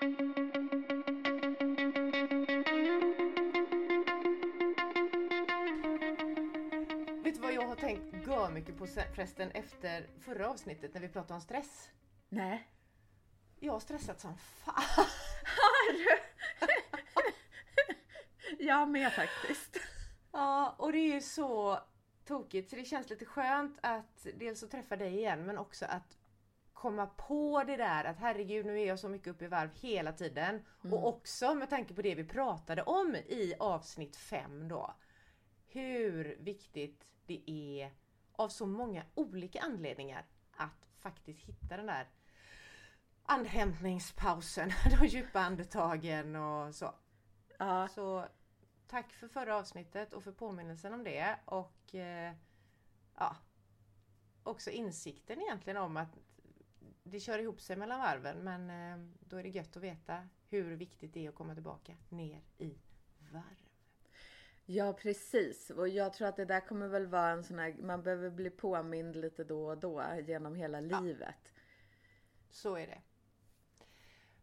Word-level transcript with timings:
Vet 0.00 0.14
du 7.34 7.40
vad 7.40 7.52
jag 7.52 7.66
har 7.66 7.76
tänkt 7.76 8.26
gör 8.26 8.50
mycket 8.50 8.78
på 8.78 8.86
förresten 8.86 9.50
efter 9.50 10.06
förra 10.20 10.50
avsnittet 10.50 10.94
när 10.94 11.00
vi 11.00 11.08
pratade 11.08 11.34
om 11.34 11.40
stress? 11.40 11.90
Nej. 12.28 12.68
Jag 13.58 13.72
har 13.72 13.80
stressat 13.80 14.20
som 14.20 14.36
fan. 14.36 15.06
Har 15.44 15.92
du? 15.92 16.18
jag 18.64 18.88
med 18.88 19.12
faktiskt. 19.12 19.76
Ja, 20.32 20.74
och 20.78 20.92
det 20.92 20.98
är 20.98 21.14
ju 21.14 21.20
så 21.20 21.78
tokigt 22.24 22.70
så 22.70 22.76
det 22.76 22.84
känns 22.84 23.10
lite 23.10 23.24
skönt 23.24 23.78
att 23.82 24.26
dels 24.34 24.62
att 24.62 24.70
träffa 24.70 24.96
dig 24.96 25.16
igen 25.16 25.46
men 25.46 25.58
också 25.58 25.84
att 25.84 26.19
komma 26.80 27.06
på 27.06 27.64
det 27.66 27.76
där 27.76 28.04
att 28.04 28.18
herregud 28.18 28.66
nu 28.66 28.80
är 28.80 28.86
jag 28.86 28.98
så 28.98 29.08
mycket 29.08 29.28
uppe 29.28 29.44
i 29.44 29.48
varv 29.48 29.70
hela 29.74 30.12
tiden. 30.12 30.64
Och 30.90 31.08
också 31.08 31.54
med 31.54 31.70
tanke 31.70 31.94
på 31.94 32.02
det 32.02 32.14
vi 32.14 32.24
pratade 32.24 32.82
om 32.82 33.16
i 33.16 33.54
avsnitt 33.58 34.16
5 34.16 34.68
då. 34.68 34.94
Hur 35.66 36.36
viktigt 36.40 37.06
det 37.26 37.50
är 37.50 37.92
av 38.32 38.48
så 38.48 38.66
många 38.66 39.04
olika 39.14 39.60
anledningar 39.60 40.26
att 40.50 40.88
faktiskt 40.98 41.40
hitta 41.40 41.76
den 41.76 41.86
där 41.86 42.08
andhämtningspausen, 43.22 44.72
de 45.00 45.06
djupa 45.06 45.40
andetagen 45.40 46.36
och 46.36 46.74
så. 46.74 46.94
Ja, 47.58 47.88
Så 47.88 48.26
tack 48.86 49.12
för 49.12 49.28
förra 49.28 49.56
avsnittet 49.56 50.12
och 50.12 50.24
för 50.24 50.32
påminnelsen 50.32 50.94
om 50.94 51.04
det 51.04 51.36
och 51.44 51.94
eh, 51.94 52.34
ja, 53.16 53.36
också 54.42 54.70
insikten 54.70 55.40
egentligen 55.40 55.76
om 55.76 55.96
att 55.96 56.16
det 57.02 57.20
kör 57.20 57.38
ihop 57.38 57.60
sig 57.60 57.76
mellan 57.76 58.00
varven 58.00 58.44
men 58.44 58.70
eh, 58.70 59.06
då 59.20 59.36
är 59.36 59.42
det 59.42 59.48
gött 59.48 59.76
att 59.76 59.82
veta 59.82 60.28
hur 60.48 60.76
viktigt 60.76 61.14
det 61.14 61.26
är 61.26 61.28
att 61.28 61.34
komma 61.34 61.54
tillbaka 61.54 61.92
ner 62.08 62.40
i 62.58 62.74
varv. 63.32 63.68
ja, 64.66 64.92
precis. 64.92 65.70
Och 65.70 65.88
jag 65.88 66.12
tror 66.12 66.28
att 66.28 66.36
det 66.36 66.44
där 66.44 66.60
kommer 66.60 66.88
väl 66.88 67.06
vara 67.06 67.30
en 67.30 67.44
sån 67.44 67.58
här, 67.58 67.76
man 67.82 68.02
behöver 68.02 68.30
bli 68.30 68.50
påmind 68.50 69.16
lite 69.16 69.44
då 69.44 69.66
och 69.66 69.78
då 69.78 70.04
genom 70.26 70.54
hela 70.54 70.80
livet. 70.80 71.52
Så 72.50 72.76
är 72.76 72.86
det. 72.86 73.00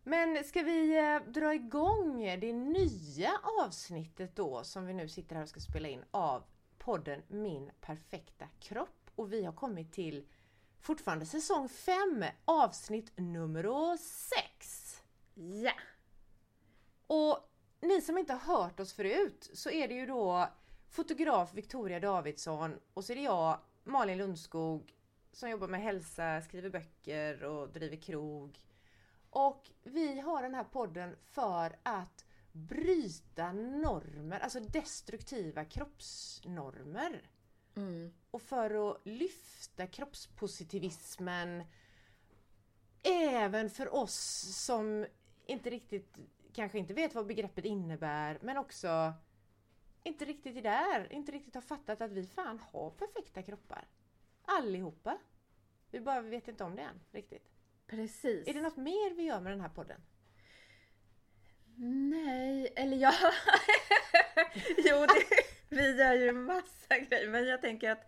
Men 0.03 0.43
ska 0.43 0.61
vi 0.61 0.97
eh, 0.97 1.31
dra 1.31 1.53
igång 1.53 2.23
det 2.39 2.53
nya 2.53 3.31
avsnittet 3.61 4.35
då 4.35 4.63
som 4.63 4.85
vi 4.85 4.93
nu 4.93 5.09
sitter 5.09 5.35
här 5.35 5.43
och 5.43 5.49
ska 5.49 5.59
spela 5.59 5.87
in 5.87 6.03
av 6.11 6.43
podden 6.77 7.21
Min 7.27 7.71
perfekta 7.81 8.47
kropp. 8.59 9.11
Och 9.15 9.33
vi 9.33 9.43
har 9.45 9.53
kommit 9.53 9.93
till 9.93 10.27
fortfarande 10.79 11.25
säsong 11.25 11.69
5 11.69 12.25
avsnitt 12.45 13.11
nummer 13.15 13.97
6. 13.97 15.03
Ja! 15.33 15.73
Och 17.07 17.39
ni 17.81 18.01
som 18.01 18.17
inte 18.17 18.33
har 18.33 18.55
hört 18.55 18.79
oss 18.79 18.93
förut 18.93 19.49
så 19.53 19.69
är 19.69 19.87
det 19.87 19.93
ju 19.93 20.05
då 20.05 20.49
fotograf 20.89 21.53
Victoria 21.53 21.99
Davidsson 21.99 22.79
och 22.93 23.05
så 23.05 23.11
är 23.11 23.15
det 23.15 23.21
jag 23.21 23.59
Malin 23.83 24.17
Lundskog 24.17 24.93
som 25.31 25.49
jobbar 25.49 25.67
med 25.67 25.81
hälsa, 25.81 26.41
skriver 26.41 26.69
böcker 26.69 27.43
och 27.43 27.69
driver 27.69 27.97
krog. 27.97 28.59
Och 29.29 29.71
vi 29.83 30.19
har 30.19 30.41
den 30.41 30.55
här 30.55 30.63
podden 30.63 31.15
för 31.23 31.75
att 31.83 32.25
bryta 32.51 33.51
normer, 33.51 34.39
alltså 34.39 34.59
destruktiva 34.59 35.65
kroppsnormer. 35.65 37.29
Mm. 37.77 38.13
Och 38.31 38.41
för 38.41 38.91
att 38.91 39.01
lyfta 39.03 39.87
kroppspositivismen 39.87 41.63
även 43.03 43.69
för 43.69 43.93
oss 43.93 44.15
som 44.65 45.05
inte 45.45 45.69
riktigt, 45.69 46.17
kanske 46.53 46.77
inte 46.77 46.93
vet 46.93 47.15
vad 47.15 47.27
begreppet 47.27 47.65
innebär 47.65 48.39
men 48.41 48.57
också 48.57 49.13
inte 50.03 50.25
riktigt 50.25 50.57
är 50.57 50.61
där, 50.61 51.13
inte 51.13 51.31
riktigt 51.31 51.55
har 51.55 51.61
fattat 51.61 52.01
att 52.01 52.11
vi 52.11 52.23
fan 52.23 52.59
har 52.59 52.91
perfekta 52.91 53.43
kroppar. 53.43 53.87
Allihopa. 54.41 55.17
Vi 55.91 55.99
bara 55.99 56.21
vet 56.21 56.47
inte 56.47 56.63
om 56.63 56.75
det 56.75 56.81
än 56.81 56.99
riktigt. 57.11 57.51
Precis. 57.87 58.47
Är 58.47 58.53
det 58.53 58.61
något 58.61 58.77
mer 58.77 59.15
vi 59.15 59.23
gör 59.23 59.39
med 59.39 59.51
den 59.51 59.61
här 59.61 59.69
podden? 59.69 60.01
Nej, 61.79 62.73
eller 62.75 62.97
ja. 62.97 63.13
jo, 64.77 65.05
det, 65.05 65.25
vi 65.69 65.97
gör 65.97 66.13
ju 66.13 66.31
massa 66.31 66.97
grejer. 67.09 67.27
Men 67.29 67.47
jag 67.47 67.61
tänker 67.61 67.91
att 67.91 68.07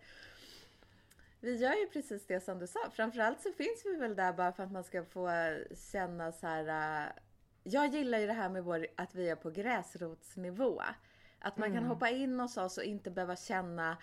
vi 1.40 1.56
gör 1.56 1.74
ju 1.74 1.86
precis 1.86 2.26
det 2.26 2.40
som 2.40 2.58
du 2.58 2.66
sa. 2.66 2.90
Framförallt 2.92 3.40
så 3.42 3.52
finns 3.52 3.82
vi 3.84 3.96
väl 3.96 4.16
där 4.16 4.32
bara 4.32 4.52
för 4.52 4.62
att 4.62 4.72
man 4.72 4.84
ska 4.84 5.04
få 5.04 5.30
känna 5.92 6.32
så 6.32 6.46
här. 6.46 7.02
äh, 7.06 7.08
Jag 7.62 7.94
gillar 7.94 8.18
ju 8.18 8.26
det 8.26 8.32
här 8.32 8.48
med 8.48 8.64
vår, 8.64 8.86
att 8.96 9.14
vi 9.14 9.28
är 9.28 9.36
på 9.36 9.50
gräsrotsnivå. 9.50 10.82
Att 11.38 11.56
man 11.56 11.72
kan 11.72 11.84
hoppa 11.84 12.10
in 12.10 12.40
hos 12.40 12.56
oss 12.56 12.78
och 12.78 12.84
inte 12.84 13.10
behöva 13.10 13.36
känna 13.36 13.96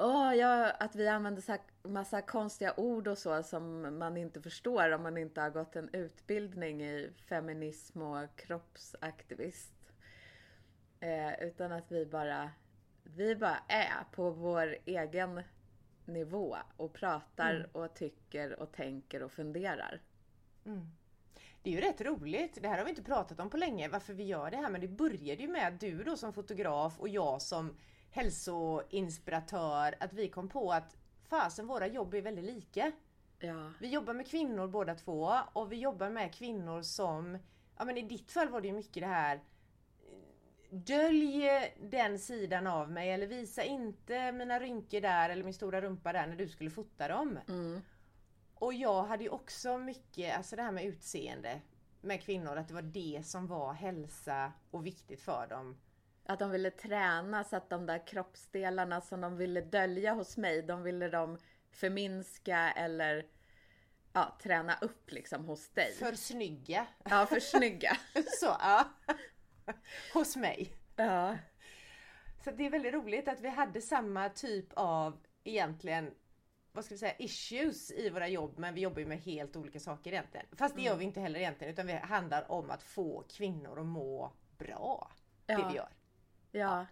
Åh, 0.00 0.34
ja, 0.34 0.70
att 0.70 0.96
vi 0.96 1.08
använder 1.08 1.42
så 1.42 1.56
massa 1.82 2.22
konstiga 2.22 2.74
ord 2.76 3.08
och 3.08 3.18
så 3.18 3.42
som 3.42 3.98
man 3.98 4.16
inte 4.16 4.42
förstår 4.42 4.90
om 4.90 5.02
man 5.02 5.16
inte 5.18 5.40
har 5.40 5.50
gått 5.50 5.76
en 5.76 5.88
utbildning 5.92 6.82
i 6.82 7.10
feminism 7.28 8.02
och 8.02 8.36
kroppsaktivist. 8.36 9.92
Eh, 11.00 11.42
utan 11.42 11.72
att 11.72 11.92
vi 11.92 12.06
bara, 12.06 12.50
vi 13.04 13.36
bara 13.36 13.58
är 13.68 14.04
på 14.12 14.30
vår 14.30 14.76
egen 14.84 15.42
nivå 16.04 16.56
och 16.76 16.92
pratar 16.92 17.68
och 17.72 17.94
tycker 17.94 18.60
och 18.60 18.72
tänker 18.72 19.22
och 19.22 19.32
funderar. 19.32 20.00
Det 21.62 21.70
är 21.70 21.74
ju 21.74 21.80
rätt 21.80 22.00
roligt. 22.00 22.58
Det 22.62 22.68
här 22.68 22.78
har 22.78 22.84
vi 22.84 22.90
inte 22.90 23.02
pratat 23.02 23.40
om 23.40 23.50
på 23.50 23.56
länge 23.56 23.88
varför 23.88 24.14
vi 24.14 24.24
gör 24.24 24.50
det 24.50 24.56
här 24.56 24.70
men 24.70 24.80
det 24.80 24.88
började 24.88 25.42
ju 25.42 25.48
med 25.48 25.72
du 25.72 26.02
då 26.04 26.16
som 26.16 26.32
fotograf 26.32 26.98
och 26.98 27.08
jag 27.08 27.42
som 27.42 27.76
hälsoinspiratör 28.10 29.94
att 30.00 30.12
vi 30.12 30.28
kom 30.28 30.48
på 30.48 30.72
att 30.72 30.96
fasen 31.28 31.66
våra 31.66 31.86
jobb 31.86 32.14
är 32.14 32.22
väldigt 32.22 32.44
lika. 32.44 32.92
Ja, 33.38 33.72
Vi 33.80 33.88
jobbar 33.88 34.14
med 34.14 34.26
kvinnor 34.28 34.68
båda 34.68 34.94
två 34.94 35.32
och 35.52 35.72
vi 35.72 35.76
jobbar 35.76 36.10
med 36.10 36.34
kvinnor 36.34 36.82
som, 36.82 37.38
ja 37.76 37.84
men 37.84 37.98
i 37.98 38.02
ditt 38.02 38.32
fall 38.32 38.48
var 38.48 38.60
det 38.60 38.68
ju 38.68 38.74
mycket 38.74 39.02
det 39.02 39.06
här 39.06 39.40
Dölj 40.70 41.48
den 41.80 42.18
sidan 42.18 42.66
av 42.66 42.90
mig 42.90 43.12
eller 43.12 43.26
visa 43.26 43.64
inte 43.64 44.32
mina 44.32 44.58
rynkor 44.60 45.00
där 45.00 45.30
eller 45.30 45.44
min 45.44 45.54
stora 45.54 45.80
rumpa 45.80 46.12
där 46.12 46.26
när 46.26 46.36
du 46.36 46.48
skulle 46.48 46.70
fota 46.70 47.08
dem. 47.08 47.38
mm, 47.48 47.80
Och 48.54 48.74
jag 48.74 49.02
hade 49.04 49.24
ju 49.24 49.30
också 49.30 49.78
mycket, 49.78 50.36
alltså 50.36 50.56
det 50.56 50.62
här 50.62 50.72
med 50.72 50.84
utseende 50.84 51.60
med 52.00 52.22
kvinnor, 52.22 52.56
att 52.56 52.68
det 52.68 52.74
var 52.74 52.82
det 52.82 53.22
som 53.26 53.46
var 53.46 53.72
hälsa 53.72 54.52
och 54.70 54.86
viktigt 54.86 55.20
för 55.20 55.46
dem. 55.46 55.76
Att 56.28 56.38
de 56.38 56.50
ville 56.50 56.70
träna 56.70 57.44
så 57.44 57.56
att 57.56 57.70
de 57.70 57.86
där 57.86 58.06
kroppsdelarna 58.06 59.00
som 59.00 59.20
de 59.20 59.36
ville 59.36 59.60
dölja 59.60 60.12
hos 60.12 60.36
mig, 60.36 60.62
de 60.62 60.82
ville 60.82 61.08
de 61.08 61.38
förminska 61.70 62.72
eller 62.72 63.26
ja, 64.12 64.38
träna 64.42 64.78
upp 64.80 65.12
liksom 65.12 65.44
hos 65.44 65.70
dig. 65.70 65.92
För 65.92 66.12
snygga. 66.12 66.86
Ja, 67.04 67.26
för 67.26 67.40
snygga. 67.40 67.96
Så, 68.40 68.46
ja. 68.46 68.88
Hos 70.14 70.36
mig. 70.36 70.72
Ja, 70.96 71.36
Så 72.44 72.50
det 72.50 72.66
är 72.66 72.70
väldigt 72.70 72.94
roligt 72.94 73.28
att 73.28 73.40
vi 73.40 73.48
hade 73.48 73.80
samma 73.80 74.28
typ 74.28 74.66
av 74.74 75.18
egentligen 75.44 76.14
vad 76.72 76.84
ska 76.84 76.94
vi 76.94 76.98
säga, 76.98 77.16
issues 77.18 77.90
i 77.90 78.10
våra 78.10 78.28
jobb 78.28 78.58
men 78.58 78.74
vi 78.74 78.80
jobbar 78.80 78.98
ju 79.00 79.06
med 79.06 79.18
helt 79.18 79.56
olika 79.56 79.80
saker 79.80 80.12
egentligen. 80.12 80.46
Fast 80.52 80.76
det 80.76 80.82
gör 80.82 80.96
vi 80.96 81.04
inte 81.04 81.20
heller 81.20 81.40
egentligen 81.40 81.72
utan 81.72 81.86
det 81.86 81.96
handlar 81.96 82.50
om 82.52 82.70
att 82.70 82.82
få 82.82 83.24
kvinnor 83.28 83.80
att 83.80 83.86
må 83.86 84.32
bra. 84.58 85.12
Det 85.46 85.52
Ja. 85.52 85.68
vi 85.68 85.76
gör. 85.76 85.88
Ja. 86.50 86.86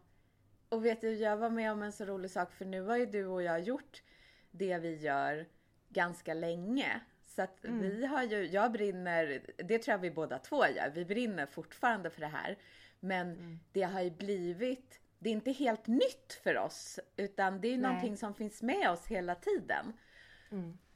Och 0.69 0.84
vet 0.84 1.00
du, 1.00 1.15
jag 1.15 1.37
var 1.37 1.50
med 1.50 1.72
om 1.72 1.83
en 1.83 1.93
så 1.93 2.05
rolig 2.05 2.31
sak 2.31 2.53
för 2.53 2.65
nu 2.65 2.83
har 2.83 2.97
ju 2.97 3.06
du 3.06 3.27
och 3.27 3.43
jag 3.43 3.61
gjort 3.61 4.03
det 4.50 4.78
vi 4.78 4.97
gör 4.97 5.47
ganska 5.89 6.34
länge. 6.34 7.00
Så 7.27 7.43
att 7.43 7.59
vi 7.62 8.06
har 8.06 8.22
ju, 8.22 8.47
jag 8.47 8.72
brinner, 8.72 9.43
det 9.56 9.78
tror 9.78 9.93
jag 9.93 9.99
vi 9.99 10.11
båda 10.11 10.39
två 10.39 10.67
gör, 10.67 10.91
vi 10.94 11.05
brinner 11.05 11.47
fortfarande 11.47 12.11
för 12.11 12.20
det 12.20 12.26
här. 12.26 12.58
Men 13.00 13.58
det 13.73 13.82
har 13.82 14.00
ju 14.00 14.11
blivit, 14.11 15.00
det 15.19 15.29
är 15.29 15.32
inte 15.32 15.53
helt 15.53 15.87
nytt 15.87 16.41
för 16.43 16.59
oss, 16.59 17.00
utan 17.17 17.61
det 17.61 17.69
är 17.69 17.73
ju 17.73 17.76
Nej. 17.76 17.91
någonting 17.91 18.17
som 18.17 18.35
finns 18.35 18.62
med 18.62 18.91
oss 18.91 19.06
hela 19.06 19.35
tiden. 19.35 19.93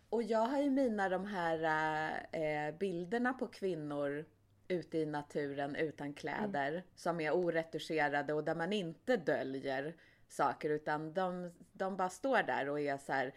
Och 0.09 0.23
jag 0.23 0.47
har 0.47 0.63
ju 0.63 0.71
mina 0.71 1.09
de 1.09 1.27
här 1.27 2.11
eh, 2.33 2.75
bilderna 2.79 3.33
på 3.35 3.47
kvinnor 3.47 4.25
ute 4.71 4.99
i 4.99 5.07
naturen 5.07 5.77
utan 5.77 6.13
kläder 6.13 6.85
som 6.95 7.21
är 7.21 7.31
oretuscherade 7.33 8.33
och 8.33 8.45
där 8.45 8.55
man 8.55 8.73
inte 8.73 9.17
döljer 9.17 9.95
saker 10.29 10.71
utan 10.71 11.13
de, 11.15 11.53
de 11.73 11.97
bara 11.97 12.09
står 12.09 12.43
där 12.43 12.69
och 12.69 12.81
är 12.81 12.99
så 12.99 13.13
här 13.13 13.35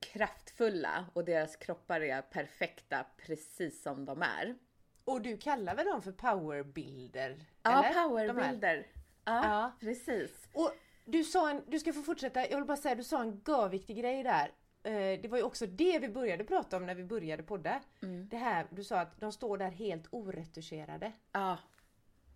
kraftfulla 0.00 1.06
och 1.12 1.24
deras 1.24 1.56
kroppar 1.56 2.00
är 2.00 2.22
perfekta 2.22 3.06
precis 3.16 3.82
som 3.82 4.04
de 4.04 4.22
är. 4.22 4.56
Och 5.04 5.22
du 5.22 5.36
kallar 5.36 5.74
väl 5.74 5.86
dem 5.86 6.02
för 6.02 6.12
powerbilder? 6.12 7.44
Ja, 7.62 7.90
powerbilder. 7.94 8.86
Ja, 9.24 9.44
Ja. 9.44 9.72
precis. 9.80 10.48
Och 10.52 10.72
du 11.04 11.24
sa 11.24 11.50
en, 11.50 11.62
du 11.66 11.78
ska 11.78 11.92
få 11.92 12.02
fortsätta, 12.02 12.48
jag 12.50 12.56
vill 12.56 12.66
bara 12.66 12.76
säga 12.76 12.94
du 12.94 13.04
sa 13.04 13.22
en 13.22 13.42
görviktig 13.46 13.96
grej 13.96 14.22
där. 14.22 14.52
Eh, 14.86 15.20
det 15.20 15.28
var 15.28 15.38
ju 15.38 15.44
också 15.44 15.66
det 15.66 15.98
vi 15.98 16.08
började 16.08 16.44
prata 16.44 16.76
om 16.76 16.86
när 16.86 16.94
vi 16.94 17.04
började 17.04 17.42
podda. 17.42 17.80
Mm. 18.02 18.28
Det 18.28 18.36
här, 18.36 18.66
du 18.70 18.84
sa 18.84 19.00
att 19.00 19.20
de 19.20 19.32
står 19.32 19.58
där 19.58 19.70
helt 19.70 20.06
oretuscherade. 20.10 21.12
Ja, 21.32 21.58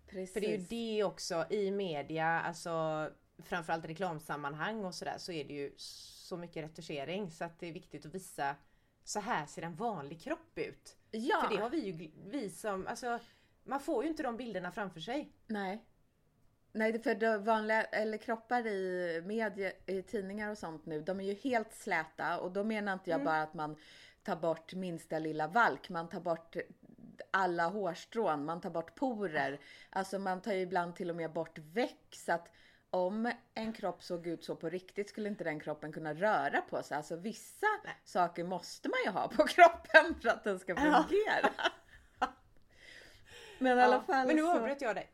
precis. 0.07 0.33
För 0.33 0.41
det 0.41 0.47
är 0.53 0.57
ju 0.57 0.65
det 0.69 1.03
också 1.03 1.45
i 1.49 1.71
media, 1.71 2.41
alltså 2.41 3.09
framförallt 3.43 3.85
reklamsammanhang 3.85 4.85
och 4.85 4.95
sådär 4.95 5.15
så 5.17 5.31
är 5.31 5.43
det 5.43 5.53
ju 5.53 5.73
så 5.77 6.37
mycket 6.37 6.63
retuschering 6.63 7.31
så 7.31 7.43
att 7.43 7.59
det 7.59 7.67
är 7.67 7.73
viktigt 7.73 8.05
att 8.05 8.15
visa 8.15 8.55
så 9.03 9.19
här 9.19 9.45
ser 9.45 9.61
en 9.61 9.75
vanlig 9.75 10.21
kropp 10.21 10.57
ut. 10.57 10.97
Ja, 11.11 11.41
För 11.41 11.55
det 11.55 11.61
har 11.61 11.69
vi 11.69 11.79
ju, 11.85 12.11
vi 12.25 12.49
som, 12.49 12.87
alltså 12.87 13.19
man 13.63 13.79
får 13.79 14.03
ju 14.03 14.09
inte 14.09 14.23
de 14.23 14.37
bilderna 14.37 14.71
framför 14.71 14.99
sig. 14.99 15.31
nej. 15.47 15.85
Nej, 16.73 17.03
för 17.03 17.15
de 17.15 17.43
vanliga, 17.43 17.83
eller 17.83 18.17
kroppar 18.17 18.67
i 18.67 19.21
media, 19.25 19.71
i 19.85 20.01
tidningar 20.01 20.51
och 20.51 20.57
sånt 20.57 20.85
nu, 20.85 21.01
de 21.01 21.19
är 21.19 21.23
ju 21.23 21.33
helt 21.33 21.73
släta 21.73 22.39
och 22.39 22.51
då 22.51 22.63
menar 22.63 22.93
inte 22.93 23.09
jag 23.09 23.15
Mm. 23.21 23.25
bara 23.25 23.41
att 23.41 23.53
man 23.53 23.75
tar 24.23 24.35
bort 24.35 24.73
minsta 24.73 25.19
lilla 25.19 25.47
valk, 25.47 25.89
man 25.89 26.09
tar 26.09 26.19
bort 26.19 26.55
alla 27.31 27.67
hårstrån, 27.67 28.45
man 28.45 28.61
tar 28.61 28.69
bort 28.69 28.95
porer. 28.95 29.59
Alltså 29.89 30.19
man 30.19 30.41
tar 30.41 30.53
ju 30.53 30.59
ibland 30.61 30.95
till 30.95 31.09
och 31.09 31.15
med 31.15 31.31
bort 31.33 31.57
väck 31.57 32.07
så 32.11 32.31
att 32.31 32.51
om 32.89 33.31
en 33.53 33.73
kropp 33.73 34.03
såg 34.03 34.27
ut 34.27 34.43
så 34.43 34.55
på 34.55 34.69
riktigt 34.69 35.09
skulle 35.09 35.29
inte 35.29 35.43
den 35.43 35.59
kroppen 35.59 35.91
kunna 35.93 36.13
röra 36.13 36.61
på 36.61 36.83
sig. 36.83 36.97
Alltså 36.97 37.15
vissa 37.15 37.67
saker 38.03 38.43
måste 38.43 38.89
man 38.89 38.97
ju 39.05 39.11
ha 39.11 39.27
på 39.27 39.43
kroppen 39.47 40.15
för 40.21 40.29
att 40.29 40.43
den 40.43 40.59
ska 40.59 40.71
Ja. 40.73 41.05
fungera. 41.09 41.49
Men 43.59 43.77
i 43.77 43.81
alla 43.81 43.95
Ja, 43.95 44.01
fall 44.01 44.27
men 44.27 44.35
nu 44.35 44.41
så... 44.41 44.51
avbröt 44.57 44.81
jag 44.81 44.95
dig. 44.95 45.09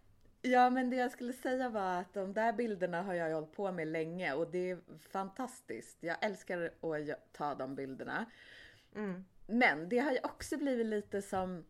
Ja, 0.51 0.69
men 0.69 0.89
det 0.89 0.95
jag 0.95 1.11
skulle 1.11 1.33
säga 1.33 1.69
var 1.69 1.95
att 1.99 2.13
de 2.13 2.33
där 2.33 2.53
bilderna 2.53 3.01
har 3.01 3.13
jag 3.13 3.33
hållit 3.33 3.51
på 3.51 3.71
med 3.71 3.87
länge 3.87 4.33
och 4.33 4.51
det 4.51 4.69
är 4.71 4.79
fantastiskt. 5.09 5.97
Jag 5.99 6.17
älskar 6.21 6.71
att 6.81 7.33
ta 7.33 7.55
de 7.55 7.75
bilderna. 7.75 8.25
Mm. 8.95 9.25
Men 9.47 9.89
det 9.89 9.99
har 9.99 10.11
ju 10.11 10.19
också 10.23 10.57
blivit 10.57 10.85
lite 10.85 11.21
som 11.21 11.65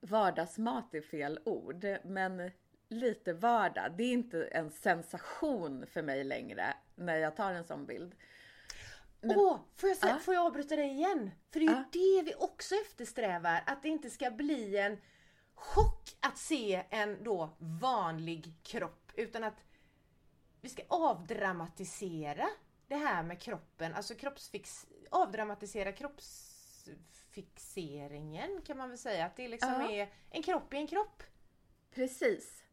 vardagsmat 0.00 0.94
är 0.94 1.00
fel 1.00 1.38
ord, 1.44 1.86
men 2.04 2.50
lite 2.88 3.32
vardag. 3.32 3.94
Det 3.96 4.04
är 4.04 4.12
inte 4.12 4.44
en 4.44 4.70
sensation 4.70 5.86
för 5.86 6.02
mig 6.02 6.24
längre 6.24 6.74
när 6.94 7.16
jag 7.16 7.36
tar 7.36 7.52
en 7.52 7.64
sån 7.64 7.86
bild. 7.86 8.14
Men- 9.20 9.36
Åh, 9.38 9.58
får, 9.76 9.88
jag 9.88 9.98
säga, 9.98 10.12
Ja. 10.12 10.18
får 10.18 10.34
jag 10.34 10.46
avbryta 10.46 10.76
dig 10.76 10.90
igen? 10.90 11.30
För 11.50 11.60
det 11.60 11.66
är 11.66 11.70
ju 11.70 11.76
Ja. 11.76 11.84
det 11.92 12.22
vi 12.22 12.34
också 12.38 12.74
eftersträvar, 12.74 13.62
att 13.66 13.82
det 13.82 13.88
inte 13.88 14.10
ska 14.10 14.30
bli 14.30 14.76
en 14.76 14.98
chock 15.58 16.16
att 16.20 16.38
se 16.38 16.84
en 16.90 17.24
då 17.24 17.50
vanlig 17.58 18.54
kropp 18.62 19.12
utan 19.14 19.44
att 19.44 19.64
vi 20.60 20.68
ska 20.68 20.82
avdramatisera 20.88 22.48
det 22.86 22.96
här 22.96 23.22
med 23.22 23.40
kroppen, 23.40 23.94
alltså 23.94 24.14
kroppsfix, 24.14 24.86
avdramatisera 25.10 25.92
kroppsfixeringen 25.92 28.62
kan 28.62 28.78
man 28.78 28.88
väl 28.88 28.98
säga. 28.98 29.26
Att 29.26 29.36
det 29.36 29.48
liksom 29.48 29.72
Ja. 29.72 29.90
är 29.90 30.12
en 30.30 30.42
kropp 30.42 30.74
i 30.74 30.76
en 30.76 30.86
kropp. 30.86 31.22
Precis. 31.90 32.64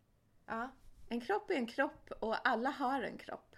Ja. 0.46 0.70
En 1.10 1.22
kropp 1.22 1.50
är 1.50 1.56
en 1.56 1.68
kropp 1.68 2.12
och 2.20 2.48
alla 2.48 2.70
har 2.70 3.02
en 3.02 3.18
kropp. 3.18 3.56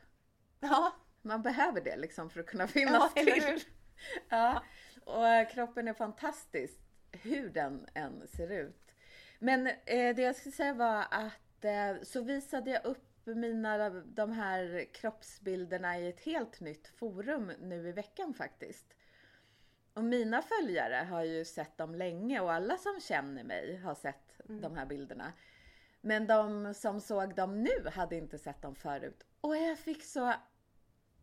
Ja, 0.59 0.91
Man 1.21 1.41
behöver 1.41 1.81
det 1.81 1.97
liksom 1.97 2.29
för 2.29 2.39
att 2.39 2.45
kunna 2.45 2.67
finnas 2.67 3.11
ja 3.15 3.23
till. 3.23 3.59
Ja, 4.29 4.63
och 5.05 5.51
kroppen 5.53 5.87
är 5.87 5.93
fantastisk 5.93 6.79
hur 7.11 7.49
den 7.49 7.87
än 7.93 8.27
ser 8.27 8.51
ut. 8.51 8.86
Men 9.39 9.67
eh, 9.67 10.15
det 10.15 10.21
jag 10.21 10.35
skulle 10.35 10.55
säga 10.55 10.73
var 10.73 11.05
att 11.11 11.65
eh, 11.65 12.03
så 12.03 12.21
visade 12.21 12.71
jag 12.71 12.85
upp 12.85 13.25
mina, 13.25 13.89
de 13.89 14.31
här 14.31 14.85
kroppsbilderna 14.93 15.99
i 15.99 16.09
ett 16.09 16.19
helt 16.19 16.59
nytt 16.59 16.87
forum 16.87 17.51
nu 17.61 17.87
i 17.87 17.91
veckan 17.91 18.33
faktiskt. 18.33 18.93
Och 19.93 20.03
mina 20.03 20.41
följare 20.41 21.05
har 21.09 21.23
ju 21.23 21.45
sett 21.45 21.77
dem 21.77 21.95
länge 21.95 22.39
och 22.39 22.53
alla 22.53 22.77
som 22.77 22.99
känner 23.01 23.43
mig 23.43 23.77
har 23.77 23.95
sett 23.95 24.41
de 24.45 24.75
här 24.77 24.85
bilderna. 24.85 25.33
Men 26.01 26.27
de 26.27 26.73
som 26.73 27.01
såg 27.01 27.35
dem 27.35 27.63
nu 27.63 27.89
hade 27.93 28.15
inte 28.15 28.37
sett 28.37 28.61
dem 28.61 28.75
förut. 28.75 29.25
Och 29.41 29.57
jag 29.57 29.77
fick 29.77 30.03
så 30.03 30.33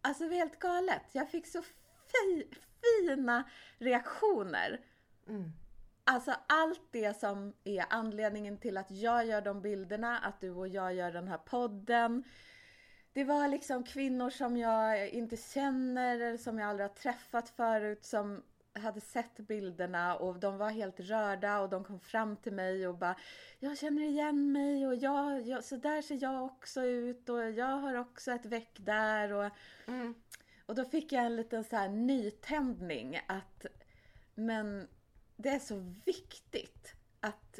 Alltså 0.07 0.23
det 0.23 0.29
var 0.29 0.37
helt 0.37 0.59
galet. 0.59 1.03
Jag 1.13 1.31
fick 1.31 1.47
så 1.47 1.63
fi, 1.63 2.49
fina 2.81 3.45
reaktioner. 3.79 4.81
Mm. 5.29 5.53
Alltså 6.05 6.35
allt 6.47 6.83
det 6.91 7.21
som 7.21 7.53
är 7.65 7.85
anledningen 7.91 8.59
till 8.59 8.77
att 8.77 8.91
jag 8.91 9.27
gör 9.27 9.41
de 9.41 9.63
bilderna, 9.63 10.19
att 10.19 10.41
du 10.41 10.51
och 10.51 10.69
jag 10.69 10.95
gör 10.95 11.13
den 11.13 11.29
här 11.29 11.39
podden. 11.39 12.25
Det 13.13 13.25
var 13.25 13.49
liksom 13.49 13.85
kvinnor 13.85 14.31
som 14.31 14.57
jag 14.57 15.09
inte 15.09 15.37
känner, 15.37 16.37
som 16.37 16.59
jag 16.59 16.69
aldrig 16.69 16.89
har 16.89 16.95
träffat 16.95 17.49
förut, 17.49 18.05
som 18.05 18.43
hade 18.73 19.01
sett 19.01 19.37
bilderna 19.37 20.17
och 20.17 20.39
de 20.39 20.59
var 20.59 20.71
helt 20.71 21.01
rörda 21.01 21.61
och 21.61 21.71
de 21.71 21.85
kom 21.85 22.01
fram 22.01 22.37
till 22.37 22.53
mig 22.53 22.89
och 22.89 22.99
bara 22.99 23.17
Jag 23.59 23.79
känner 23.79 24.03
igen 24.03 24.53
mig 24.53 24.87
och 24.87 24.95
jag, 24.95 25.47
jag, 25.47 25.65
så 25.65 25.77
där 25.77 26.03
ser 26.03 26.23
jag 26.23 26.45
också 26.45 26.83
ut 26.83 27.29
och 27.29 27.51
jag 27.51 27.67
har 27.79 27.95
också 27.95 28.33
ett 28.33 28.47
väck 28.47 28.77
där 28.77 29.33
och 29.33 29.51
Mm. 29.87 30.15
och 30.67 30.75
då 30.75 30.85
fick 30.85 31.13
jag 31.13 31.25
en 31.25 31.37
liten 31.37 31.65
så 31.65 31.77
här 31.77 31.89
nytändning 31.89 33.21
att 33.27 33.67
men 34.35 34.89
det 35.45 35.51
är 35.51 35.59
så 35.59 35.79
viktigt 36.05 36.95
att 37.21 37.59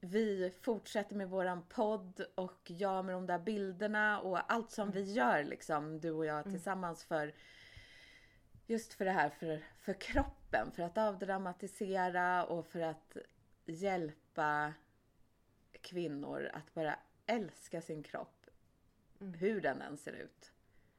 vi 0.00 0.52
fortsätter 0.62 1.14
med 1.14 1.28
våran 1.28 1.62
podd 1.68 2.26
och 2.34 2.60
jag 2.66 3.04
med 3.04 3.14
de 3.14 3.26
där 3.26 3.38
bilderna 3.38 4.20
och 4.20 4.52
allt 4.52 4.70
som 4.70 4.90
vi 4.90 5.12
gör 5.12 5.44
liksom, 5.44 6.00
du 6.00 6.10
och 6.10 6.26
jag 6.26 6.44
tillsammans 6.44 7.04
för 7.04 7.34
just 8.66 8.92
för 8.92 9.04
det 9.04 9.10
här 9.10 9.30
för, 9.30 9.64
för 9.80 9.92
kroppen, 9.92 10.72
för 10.72 10.82
att 10.82 10.98
avdramatisera 10.98 12.44
och 12.44 12.66
för 12.66 12.80
att 12.80 13.16
hjälpa 13.64 14.72
kvinnor 15.80 16.50
att 16.52 16.74
bara 16.74 16.98
älska 17.26 17.80
sin 17.82 18.02
kropp, 18.02 18.46
hur 19.18 19.60
den 19.60 19.82
än 19.82 19.96
ser 19.96 20.12
ut. 20.12 20.52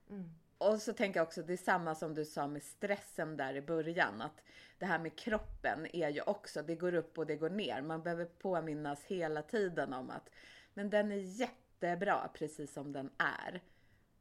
Mm. 0.10 0.30
Och 0.66 0.82
så 0.82 0.94
tänker 0.94 1.20
jag 1.20 1.28
också, 1.28 1.44
det 1.44 1.54
är 1.54 1.58
samma 1.58 1.96
som 1.96 2.14
du 2.14 2.26
sa 2.26 2.48
med 2.48 2.64
stressen 2.64 3.38
där 3.38 3.54
i 3.54 3.62
början. 3.62 4.22
Att 4.22 4.42
det 4.78 4.86
här 4.86 5.00
med 5.00 5.20
kroppen 5.20 5.96
är 5.96 6.10
ju 6.10 6.22
också, 6.22 6.62
det 6.62 6.76
går 6.76 6.94
upp 6.94 7.18
och 7.18 7.26
det 7.26 7.36
går 7.36 7.50
ner. 7.50 7.82
Man 7.82 8.04
behöver 8.04 8.26
påminnas 8.26 9.04
hela 9.04 9.42
tiden 9.42 9.94
om 9.94 10.10
att 10.10 10.30
men 10.74 10.90
den 10.90 11.12
är 11.12 11.40
jättebra 11.40 12.30
precis 12.34 12.74
som 12.74 12.94
den 12.94 13.10
är. 13.18 13.64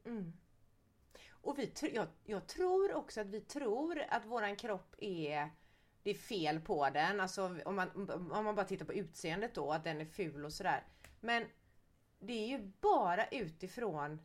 Mm. 0.05 0.33
Och 1.29 1.59
vi, 1.59 1.73
jag, 1.93 2.07
jag 2.23 2.47
tror 2.47 2.93
också 2.93 3.21
att 3.21 3.27
vi 3.27 3.41
tror 3.41 4.03
att 4.09 4.25
våran 4.25 4.55
kropp 4.55 4.95
är 4.97 5.49
det 6.03 6.09
är 6.09 6.15
fel 6.15 6.59
på 6.59 6.89
den, 6.89 7.19
alltså 7.19 7.59
om 7.65 7.75
man, 7.75 8.09
om 8.31 8.45
man 8.45 8.55
bara 8.55 8.65
tittar 8.65 8.85
på 8.85 8.93
utseendet 8.93 9.55
då, 9.55 9.71
att 9.71 9.83
den 9.83 10.01
är 10.01 10.05
ful 10.05 10.45
och 10.45 10.53
sådär. 10.53 10.83
Men 11.19 11.45
det 12.19 12.33
är 12.33 12.47
ju 12.47 12.71
bara 12.81 13.27
utifrån 13.27 14.19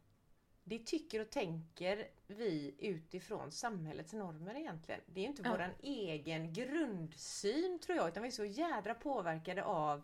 det 0.71 0.87
tycker 0.87 1.21
och 1.21 1.31
tänker 1.31 2.09
vi 2.27 2.75
utifrån 2.79 3.51
samhällets 3.51 4.13
normer 4.13 4.55
egentligen. 4.55 5.01
Det 5.07 5.21
är 5.21 5.25
inte 5.25 5.43
Ja. 5.45 5.51
våran 5.51 5.71
egen 5.83 6.53
grundsyn 6.53 7.79
tror 7.79 7.99
jag, 7.99 8.09
utan 8.09 8.23
vi 8.23 8.27
är 8.29 8.33
så 8.33 8.45
jädra 8.45 8.95
påverkade 8.95 9.65
av 9.65 10.03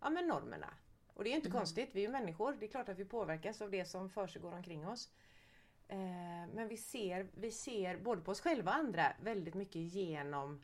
ja, 0.00 0.10
men 0.10 0.26
normerna. 0.26 0.74
Och 1.14 1.24
det 1.24 1.30
är 1.30 1.34
inte 1.34 1.50
konstigt, 1.50 1.90
vi 1.92 2.00
är 2.00 2.06
ju 2.06 2.12
människor. 2.12 2.56
Det 2.60 2.66
är 2.66 2.70
klart 2.70 2.88
att 2.88 2.98
vi 2.98 3.04
påverkas 3.04 3.62
av 3.62 3.70
det 3.70 3.84
som 3.84 4.10
försiggår 4.10 4.52
omkring 4.52 4.88
oss. 4.88 5.10
Eh, 5.88 5.98
men 6.54 6.68
vi 6.68 6.76
ser, 6.76 7.28
vi 7.34 7.50
ser 7.50 7.96
både 7.96 8.22
på 8.22 8.30
oss 8.30 8.40
själva 8.40 8.70
och 8.70 8.76
andra 8.76 9.12
väldigt 9.22 9.54
mycket 9.54 9.82
genom 9.82 10.62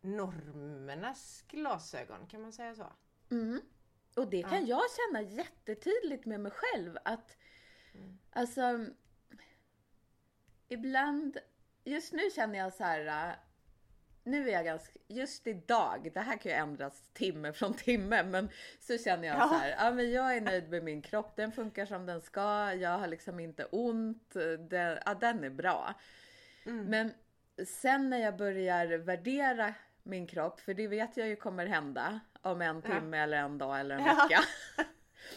normernas 0.00 1.44
glasögon, 1.48 2.26
kan 2.26 2.42
man 2.42 2.52
säga 2.52 2.74
så? 2.74 2.92
Mm. 3.30 3.60
Och 4.16 4.30
det 4.30 4.42
kan 4.42 4.66
jag 4.66 4.82
känna 4.96 5.22
jättetydligt 5.22 6.26
med 6.26 6.40
mig 6.40 6.52
själv 6.52 6.98
att 7.04 7.36
alltså 8.30 8.86
ibland, 10.68 11.38
just 11.84 12.12
nu 12.12 12.22
känner 12.34 12.58
jag 12.58 12.72
så 12.72 12.84
här. 12.84 13.28
äh, 13.28 13.34
Nu 14.24 14.48
är 14.48 14.52
jag 14.52 14.64
ganska, 14.64 14.98
just 15.08 15.46
idag, 15.46 16.10
det 16.14 16.20
här 16.20 16.36
kan 16.36 16.52
ju 16.52 16.58
ändras 16.58 17.02
timme 17.12 17.52
från 17.52 17.74
timme, 17.74 18.22
men 18.22 18.48
så 18.80 18.98
känner 18.98 19.28
jag 19.28 19.36
Ja. 19.36 19.48
så 19.48 19.54
här, 19.54 19.74
ja 19.78 19.90
men 19.90 20.10
jag 20.12 20.36
är 20.36 20.40
nöjd 20.40 20.70
med 20.70 20.84
min 20.84 21.02
kropp, 21.02 21.36
den 21.36 21.52
funkar 21.52 21.86
som 21.86 22.06
den 22.06 22.20
ska, 22.20 22.74
jag 22.74 22.98
har 22.98 23.06
liksom 23.06 23.40
inte 23.40 23.64
ont, 23.64 24.34
den, 24.70 24.98
ja, 25.06 25.14
den 25.14 25.44
är 25.44 25.50
bra. 25.50 25.94
Men 26.64 27.12
sen 27.66 28.10
när 28.10 28.18
jag 28.18 28.36
börjar 28.36 28.86
värdera 28.98 29.74
min 30.02 30.26
kropp, 30.26 30.60
för 30.60 30.74
det 30.74 30.88
vet 30.88 31.16
jag 31.16 31.28
ju 31.28 31.36
kommer 31.36 31.66
hända 31.66 32.20
om 32.42 32.62
en 32.62 32.82
Ja. 32.84 32.94
timme 32.94 33.18
eller 33.18 33.36
en 33.38 33.58
dag 33.58 33.80
eller 33.80 33.94
en 33.98 34.04
Ja. 34.04 34.28
vecka. 34.28 34.42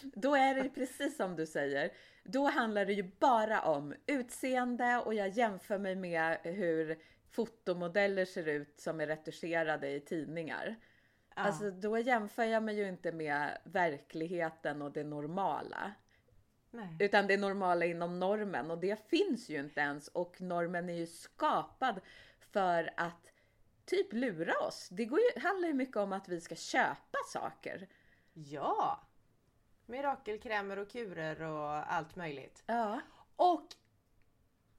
Då 0.04 0.36
är 0.36 0.56
det 0.56 0.62
ju 0.62 0.70
precis 0.70 1.18
som 1.18 1.36
du 1.36 1.46
säger. 1.46 1.92
Då 2.24 2.46
handlar 2.46 2.86
det 2.86 2.94
ju 2.94 3.12
bara 3.20 3.62
om 3.62 3.96
utseende 4.06 4.98
och 5.06 5.14
jag 5.14 5.30
jämför 5.30 5.78
mig 5.78 5.96
med 5.96 6.38
hur 6.44 7.00
fotomodeller 7.30 8.26
ser 8.26 8.48
ut 8.48 8.80
som 8.80 9.02
är 9.02 9.08
retuscherade 9.08 9.90
i 9.90 10.00
tidningar. 10.00 10.76
Ja. 11.36 11.42
Alltså 11.42 11.72
då 11.72 11.98
jämför 11.98 12.44
jag 12.44 12.64
mig 12.64 12.76
ju 12.76 12.88
inte 12.88 13.12
med 13.12 13.58
verkligheten 13.64 14.82
och 14.82 14.92
det 14.92 15.04
normala. 15.04 15.94
Nej. 16.72 16.98
Utan 17.00 17.28
det 17.28 17.38
normala 17.38 17.86
inom 17.86 18.20
normen 18.20 18.72
och 18.72 18.78
det 18.78 19.10
finns 19.10 19.50
ju 19.50 19.60
inte 19.60 19.82
ens 19.82 20.08
och 20.08 20.42
normen 20.42 20.90
är 20.90 20.94
ju 20.94 21.08
skapad 21.08 22.00
för 22.40 22.94
att 22.98 23.32
typ 23.86 24.14
lura 24.14 24.54
oss. 24.68 24.90
Det 24.92 25.06
går 25.06 25.20
ju, 25.20 25.42
handlar 25.42 25.68
ju 25.68 25.74
mycket 25.74 25.98
om 25.98 26.14
att 26.14 26.30
vi 26.30 26.42
ska 26.42 26.56
köpa 26.56 27.18
saker. 27.34 27.88
Ja! 28.34 29.09
Mirakelkrämer 29.90 30.80
och 30.80 30.90
kurer 30.90 31.42
och 31.42 31.94
allt 31.94 32.16
möjligt. 32.16 32.64
Ja. 32.66 33.02
Och 33.36 33.68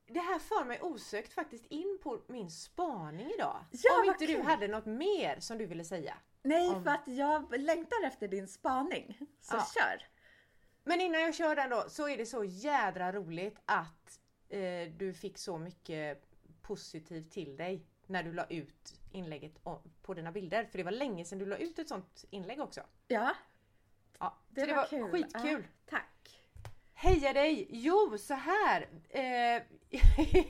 det 0.06 0.20
här 0.20 0.38
för 0.38 0.64
mig 0.64 0.80
osökt 0.82 1.32
faktiskt 1.32 1.66
in 1.66 1.98
på 2.02 2.20
min 2.26 2.50
spaning 2.50 3.30
idag. 3.30 3.64
Ja, 3.70 4.00
Om 4.00 4.08
inte 4.08 4.26
du 4.26 4.34
kul. 4.36 4.44
hade 4.44 4.68
något 4.68 4.86
mer 4.86 5.40
som 5.40 5.58
du 5.58 5.66
ville 5.66 5.84
säga. 5.84 6.14
Nej, 6.42 6.68
Om- 6.70 6.84
för 6.84 6.90
att 6.90 7.02
jag 7.08 7.58
längtar 7.60 8.04
efter 8.06 8.28
din 8.28 8.48
spaning. 8.48 9.18
Så 9.40 9.56
Ja. 9.56 9.66
kör! 9.74 10.06
Men 10.84 11.00
innan 11.00 11.20
jag 11.20 11.34
kör 11.34 11.56
den 11.56 11.70
då 11.70 11.84
så 11.88 12.08
är 12.08 12.16
det 12.16 12.26
så 12.26 12.44
jädra 12.44 13.12
roligt 13.12 13.58
att 13.64 14.20
eh, 14.48 14.92
du 14.96 15.14
fick 15.14 15.38
så 15.38 15.58
mycket 15.58 16.22
positivt 16.62 17.30
till 17.32 17.56
dig 17.56 17.86
när 18.06 18.22
du 18.22 18.32
la 18.32 18.44
ut 18.46 19.00
inlägget 19.12 19.52
på 20.02 20.14
dina 20.14 20.32
bilder. 20.32 20.64
För 20.64 20.78
det 20.78 20.84
var 20.84 20.92
länge 20.92 21.24
sedan 21.24 21.38
du 21.38 21.46
la 21.46 21.56
ut 21.56 21.78
ett 21.78 21.88
sånt 21.88 22.24
inlägg 22.30 22.60
också. 22.60 22.80
Ja, 23.08 23.34
Ja, 24.20 24.38
det, 24.48 24.66
det 24.66 24.74
var, 24.74 24.76
var 24.76 24.86
kul. 24.86 25.10
skitkul. 25.10 25.62
Ja, 25.62 25.90
tack! 25.90 26.40
Heja 26.94 27.32
dig! 27.32 27.66
Jo, 27.70 28.18
så 28.18 28.34
här. 28.34 28.88
Eh, 29.08 29.22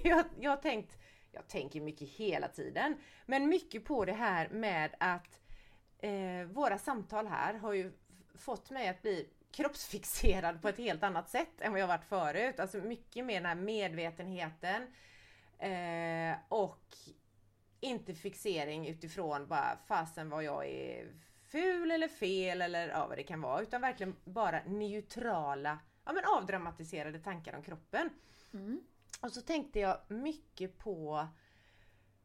jag, 0.05 0.25
jag 0.41 0.51
har 0.51 0.57
tänkt, 0.57 0.99
jag 1.33 1.49
tänker 1.49 1.81
mycket 1.81 2.09
hela 2.09 2.49
tiden, 2.49 2.97
men 3.27 3.49
mycket 3.49 3.85
på 3.85 4.05
det 4.05 4.13
här 4.13 4.49
med 4.49 4.95
att 5.01 5.41
eh, 5.99 6.45
våra 6.47 6.79
samtal 6.79 7.27
här 7.27 7.55
har 7.55 7.73
ju 7.73 7.93
fått 8.35 8.71
mig 8.71 8.89
att 8.89 9.03
bli 9.03 9.29
kroppsfixerad 9.53 10.63
på 10.63 10.69
ett 10.69 10.79
helt 10.79 11.03
annat 11.03 11.31
sätt 11.31 11.61
än 11.61 11.73
vad 11.73 11.81
jag 11.81 11.87
varit 11.87 12.05
förut. 12.05 12.61
Alltså 12.61 12.79
mycket 12.79 13.25
mer 13.25 13.35
den 13.35 13.47
här 13.47 13.55
medvetenheten 13.55 14.83
eh, 15.59 16.39
och 16.49 16.97
inte 17.81 18.15
fixering 18.15 18.89
utifrån 18.89 19.47
bara 19.47 19.79
fasen 19.87 20.31
vad 20.31 20.45
jag 20.45 20.67
är 20.67 21.09
ful 21.51 21.91
eller 21.91 22.09
fel 22.09 22.63
eller 22.63 22.89
ja, 22.89 23.07
vad 23.07 23.19
det 23.19 23.23
kan 23.23 23.41
vara. 23.41 23.63
Utan 23.63 23.81
verkligen 23.81 24.17
bara 24.25 24.63
neutrala, 24.65 25.79
ja 26.05 26.13
men 26.13 26.25
avdramatiserade 26.25 27.19
tankar 27.19 27.57
om 27.57 27.63
kroppen. 27.63 28.11
Mm. 28.53 28.81
Och 29.21 29.33
så 29.33 29.41
tänkte 29.41 29.81
jag 29.81 29.99
mycket 30.09 30.79
på 30.79 31.29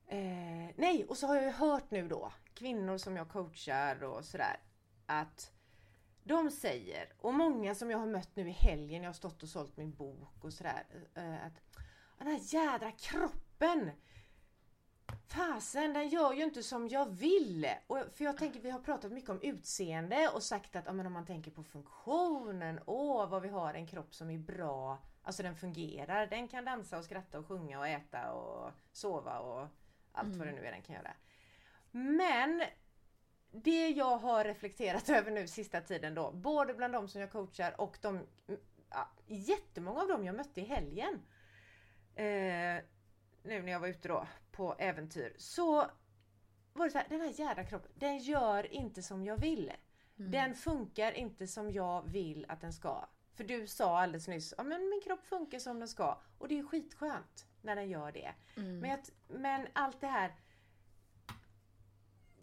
eh, 0.08 0.70
Nej, 0.76 1.06
och 1.10 1.18
så 1.18 1.28
har 1.28 1.36
jag 1.36 1.44
ju 1.44 1.52
hört 1.52 1.92
nu 1.92 2.08
då 2.08 2.34
kvinnor 2.54 2.98
som 2.98 3.16
jag 3.16 3.30
coachar 3.30 4.04
och 4.04 4.26
sådär 4.26 4.60
att 5.06 5.52
de 6.24 6.52
säger, 6.52 7.14
och 7.18 7.34
många 7.34 7.76
som 7.76 7.92
jag 7.92 7.98
har 7.98 8.06
mött 8.06 8.36
nu 8.36 8.50
i 8.50 8.52
helgen, 8.52 9.04
jag 9.04 9.10
har 9.10 9.14
stått 9.14 9.44
och 9.44 9.50
sålt 9.50 9.78
min 9.78 9.92
bok 9.92 10.44
och 10.44 10.54
sådär, 10.54 10.84
eh, 11.16 11.46
att 11.46 11.62
den 12.18 12.28
här 12.28 12.40
jädra 12.42 12.92
kroppen 12.92 13.92
Fasen, 15.28 15.94
den 15.94 16.10
gör 16.10 16.34
ju 16.34 16.44
inte 16.44 16.64
som 16.64 16.88
jag 16.88 17.10
vill! 17.10 17.68
Och, 17.88 17.98
för 18.14 18.26
jag 18.26 18.38
tänker, 18.38 18.60
vi 18.60 18.70
har 18.70 18.80
pratat 18.80 19.12
mycket 19.12 19.30
om 19.30 19.42
utseende 19.42 20.30
och 20.34 20.44
sagt 20.44 20.76
att 20.76 20.86
ja, 20.86 20.94
men 20.94 21.06
om 21.06 21.14
man 21.14 21.26
tänker 21.26 21.52
på 21.52 21.64
funktionen, 21.64 22.80
åh 22.86 23.30
vad 23.30 23.42
vi 23.42 23.50
har 23.50 23.74
en 23.74 23.88
kropp 23.88 24.16
som 24.16 24.30
är 24.30 24.38
bra, 24.38 25.00
alltså 25.24 25.44
den 25.44 25.56
fungerar, 25.56 26.28
den 26.28 26.48
kan 26.48 26.66
dansa 26.66 26.98
och 26.98 27.06
skratta 27.06 27.40
och 27.40 27.48
sjunga 27.48 27.80
och 27.80 27.88
äta 27.88 28.32
och 28.32 28.72
sova 28.92 29.40
och 29.40 29.68
allt 30.12 30.36
vad 30.36 30.48
det 30.48 30.54
nu 30.54 30.66
är 30.66 30.72
den 30.72 30.82
kan 30.82 30.96
göra. 30.96 31.14
Men 31.92 32.64
det 33.52 33.90
jag 33.90 34.18
har 34.18 34.44
reflekterat 34.44 35.10
över 35.20 35.32
nu 35.32 35.48
sista 35.48 35.82
tiden 35.82 36.16
då, 36.16 36.32
både 36.32 36.74
bland 36.74 36.94
de 36.94 37.08
som 37.08 37.22
jag 37.22 37.32
coachar 37.32 37.82
och 37.82 37.98
de 38.02 38.20
ja, 38.90 39.10
jättemånga 39.28 40.02
av 40.02 40.08
dem 40.08 40.24
jag 40.26 40.36
mötte 40.36 40.62
i 40.62 40.66
helgen. 40.66 41.22
Eh, 42.16 42.84
nu 43.44 43.62
när 43.62 43.72
jag 43.72 43.80
var 43.80 43.88
ute 43.88 44.08
då 44.08 44.28
på 44.56 44.76
äventyr 44.80 45.36
så 45.38 45.92
var 46.74 46.86
det 46.86 46.92
så 46.92 46.98
här, 46.98 47.08
den 47.10 47.22
här 47.22 47.34
jädra 47.40 47.64
kroppen, 47.64 47.92
den 47.96 48.18
gör 48.18 48.74
inte 48.74 49.04
som 49.04 49.26
jag 49.26 49.38
vill. 49.38 49.72
Den 50.16 50.56
funkar 50.56 51.12
inte 51.12 51.48
som 51.48 51.72
jag 51.72 52.10
vill 52.10 52.46
att 52.50 52.62
den 52.62 52.74
ska. 52.74 53.08
För 53.34 53.44
du 53.44 53.68
sa 53.68 54.00
alldeles 54.00 54.28
nyss, 54.28 54.54
ja 54.58 54.64
men 54.64 54.90
min 54.90 55.02
kropp 55.02 55.26
funkar 55.26 55.60
som 55.60 55.80
den 55.80 55.88
ska. 55.88 56.22
Och 56.38 56.48
det 56.48 56.60
är 56.60 56.64
skitskönt 56.64 57.46
när 57.62 57.76
den 57.76 57.90
gör 57.90 58.12
det. 58.12 58.34
Mm. 58.58 58.80
Men, 58.80 58.90
jag, 58.90 59.00
men 59.28 59.68
allt 59.74 60.02
det 60.02 60.08
här 60.08 60.36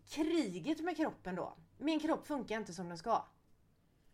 kriget 0.08 0.80
med 0.80 0.96
kroppen 0.96 1.34
då. 1.34 1.56
Min 1.78 2.00
kropp 2.00 2.26
funkar 2.26 2.56
inte 2.56 2.74
som 2.74 2.88
den 2.88 2.98
ska. 2.98 3.24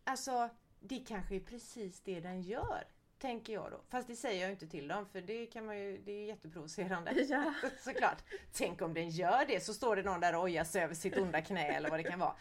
Alltså, 0.03 0.49
det 0.79 0.99
kanske 0.99 1.35
är 1.35 1.39
precis 1.39 2.01
det 2.01 2.19
den 2.19 2.41
gör. 2.41 2.83
Tänker 3.19 3.53
jag 3.53 3.71
då. 3.71 3.81
Fast 3.89 4.07
det 4.07 4.15
säger 4.15 4.41
jag 4.41 4.51
inte 4.51 4.67
till 4.67 4.87
dem 4.87 5.05
för 5.05 5.21
det 5.21 5.45
kan 5.45 5.65
man 5.65 5.77
ju, 5.77 5.97
det 5.97 6.11
är 6.11 6.19
ju 6.19 6.25
jätteprovocerande. 6.25 7.11
Ja. 7.29 7.53
Såklart. 7.79 8.23
Tänk 8.53 8.81
om 8.81 8.93
den 8.93 9.09
gör 9.09 9.45
det 9.45 9.63
så 9.63 9.73
står 9.73 9.95
det 9.95 10.03
någon 10.03 10.19
där 10.19 10.35
och 10.35 10.43
ojar 10.43 10.63
sig 10.63 10.83
över 10.83 10.95
sitt 10.95 11.17
onda 11.17 11.41
knä 11.41 11.67
eller 11.67 11.89
vad 11.89 11.99
det 11.99 12.03
kan 12.03 12.19
vara. 12.19 12.35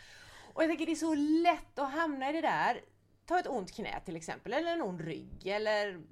Och 0.54 0.62
jag 0.62 0.70
tänker 0.70 0.87
det 0.87 0.92
är 0.92 0.97
så 0.97 1.14
lätt 1.14 1.78
att 1.78 1.92
hamna 1.92 2.30
i 2.30 2.32
det 2.32 2.40
där. 2.40 2.80
Ta 3.26 3.38
ett 3.38 3.47
ont 3.47 3.73
knä 3.73 4.00
till 4.00 4.16
exempel 4.16 4.52
eller 4.52 4.73
en 4.73 4.82
ond 4.82 5.00
rygg 5.00 5.47
eller 5.47 6.02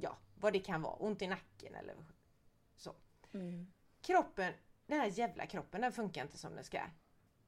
ja, 0.00 0.18
vad 0.34 0.52
det 0.52 0.60
kan 0.60 0.82
vara. 0.82 0.94
Ont 0.94 1.22
i 1.22 1.26
nacken 1.26 1.74
eller 1.74 1.94
så. 2.76 2.94
Mm. 3.34 3.72
Kroppen, 4.02 4.52
den 4.86 5.00
här 5.00 5.06
jävla 5.06 5.46
kroppen, 5.46 5.80
den 5.80 5.92
funkar 5.92 6.22
inte 6.22 6.38
som 6.38 6.54
den 6.54 6.64
ska. 6.64 6.80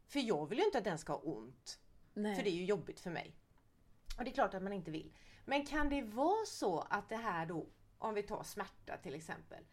För 0.07 0.21
jag 0.21 0.47
vill 0.47 0.59
ju 0.59 0.64
inte 0.64 0.78
att 0.78 0.85
den 0.85 0.99
ska 0.99 1.12
ha 1.12 1.21
ont. 1.21 1.78
Nej. 2.14 2.37
För 2.37 2.42
det 2.42 2.50
är 2.50 2.54
ju 2.54 2.64
jobbigt 2.64 3.00
för 3.00 3.11
mig. 3.11 3.37
Och 4.19 4.25
det 4.25 4.30
är 4.30 4.35
klart 4.35 4.54
att 4.54 4.62
man 4.62 4.73
inte 4.73 4.90
vill. 4.90 5.12
Men 5.50 5.66
kan 5.66 5.88
det 5.88 6.02
vara 6.02 6.47
så 6.47 6.80
att 6.80 7.09
det 7.09 7.16
här 7.16 7.47
då, 7.47 7.66
om 7.99 8.14
vi 8.14 8.23
tar 8.23 8.42
smärta 8.42 8.97
till 8.97 9.14
exempel. 9.14 9.64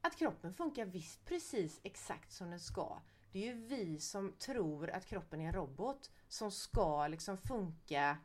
Att 0.00 0.16
kroppen 0.16 0.54
funkar 0.54 0.84
visst 0.84 1.24
precis 1.24 1.80
exakt 1.82 2.32
som 2.32 2.50
den 2.50 2.60
ska. 2.60 3.00
Det 3.32 3.38
är 3.38 3.54
ju 3.54 3.66
vi 3.66 4.00
som 4.00 4.32
tror 4.32 4.90
att 4.90 5.06
kroppen 5.06 5.40
är 5.40 5.46
en 5.46 5.52
robot 5.52 6.10
som 6.28 6.50
ska 6.50 7.08
liksom 7.08 7.38
funka 7.38 8.18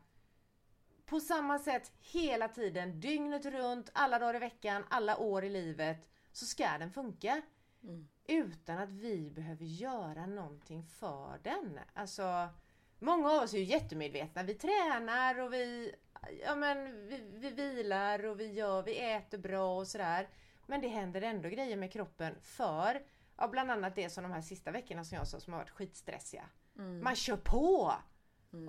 på 1.06 1.20
samma 1.20 1.58
sätt 1.58 1.92
hela 2.00 2.48
tiden, 2.48 3.00
dygnet 3.00 3.46
runt, 3.46 3.90
alla 3.92 4.18
dagar 4.18 4.34
i 4.34 4.38
veckan, 4.38 4.84
alla 4.90 5.16
år 5.16 5.44
i 5.44 5.50
livet. 5.50 6.08
Så 6.32 6.46
ska 6.46 6.78
den 6.78 6.90
funka. 6.90 7.42
Mm. 7.82 8.08
Utan 8.24 8.78
att 8.78 8.90
vi 8.90 9.30
behöver 9.30 9.64
göra 9.64 10.26
någonting 10.26 10.84
för 10.84 11.40
den. 11.42 11.80
Alltså, 11.94 12.48
många 12.98 13.30
av 13.30 13.42
oss 13.42 13.54
är 13.54 13.58
ju 13.58 13.64
jättemedvetna. 13.64 14.42
Vi 14.42 14.54
tränar 14.54 15.38
och 15.38 15.52
vi, 15.52 15.94
ja, 16.44 16.54
men, 16.54 17.08
vi, 17.08 17.20
vi 17.38 17.50
vilar 17.50 18.24
och 18.24 18.40
vi, 18.40 18.52
gör, 18.52 18.82
vi 18.82 18.98
äter 18.98 19.38
bra 19.38 19.76
och 19.78 19.88
sådär. 19.88 20.28
Men 20.66 20.80
det 20.80 20.88
händer 20.88 21.22
ändå 21.22 21.48
grejer 21.48 21.76
med 21.76 21.92
kroppen 21.92 22.34
för 22.42 23.02
ja, 23.36 23.48
bland 23.48 23.70
annat 23.70 23.94
det 23.94 24.10
som 24.10 24.22
de 24.22 24.32
här 24.32 24.40
sista 24.42 24.70
veckorna 24.70 25.04
som 25.04 25.18
jag 25.18 25.28
sa 25.28 25.40
som 25.40 25.52
har 25.52 25.60
varit 25.60 25.70
skitstressiga. 25.70 26.44
Mm. 26.78 27.04
Man 27.04 27.16
kör 27.16 27.36
på! 27.36 27.92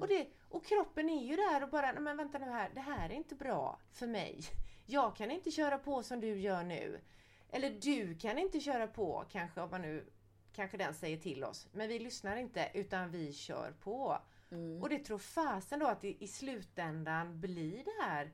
Och, 0.02 0.08
det, 0.08 0.28
och 0.50 0.66
kroppen 0.66 1.10
är 1.10 1.26
ju 1.26 1.36
där 1.36 1.64
och 1.64 1.70
bara, 1.70 1.92
"Nej, 1.92 2.02
men 2.02 2.18
vänta 2.18 2.38
nu 2.38 2.46
här, 2.46 2.72
det 2.74 2.82
här 2.82 3.10
är 3.10 3.14
inte 3.14 3.36
bra 3.36 3.80
för 3.92 4.08
mig. 4.08 4.42
Jag 4.86 5.16
kan 5.16 5.32
inte 5.32 5.52
köra 5.52 5.78
på 5.78 6.04
som 6.04 6.20
du 6.20 6.40
gör 6.40 6.64
nu. 6.64 7.02
Eller 7.50 7.70
du 7.70 8.16
kan 8.16 8.38
inte 8.38 8.60
köra 8.60 8.88
på 8.88 9.26
kanske 9.32 9.62
om 9.62 9.70
man 9.70 9.82
nu, 9.82 10.06
kanske 10.54 10.78
den 10.78 10.94
säger 10.94 11.18
till 11.18 11.44
oss. 11.44 11.68
Men 11.72 11.88
vi 11.90 12.00
lyssnar 12.00 12.36
inte 12.38 12.72
utan 12.74 13.12
vi 13.12 13.34
kör 13.34 13.72
på. 13.72 14.18
Mm. 14.54 14.82
Och 14.82 14.90
det 14.90 15.00
tror 15.00 15.18
fasen 15.18 15.80
då 15.80 15.88
att 15.88 16.02
det 16.02 16.24
i 16.24 16.28
slutändan 16.28 17.40
blir 17.40 17.84
det 17.84 18.04
här, 18.04 18.32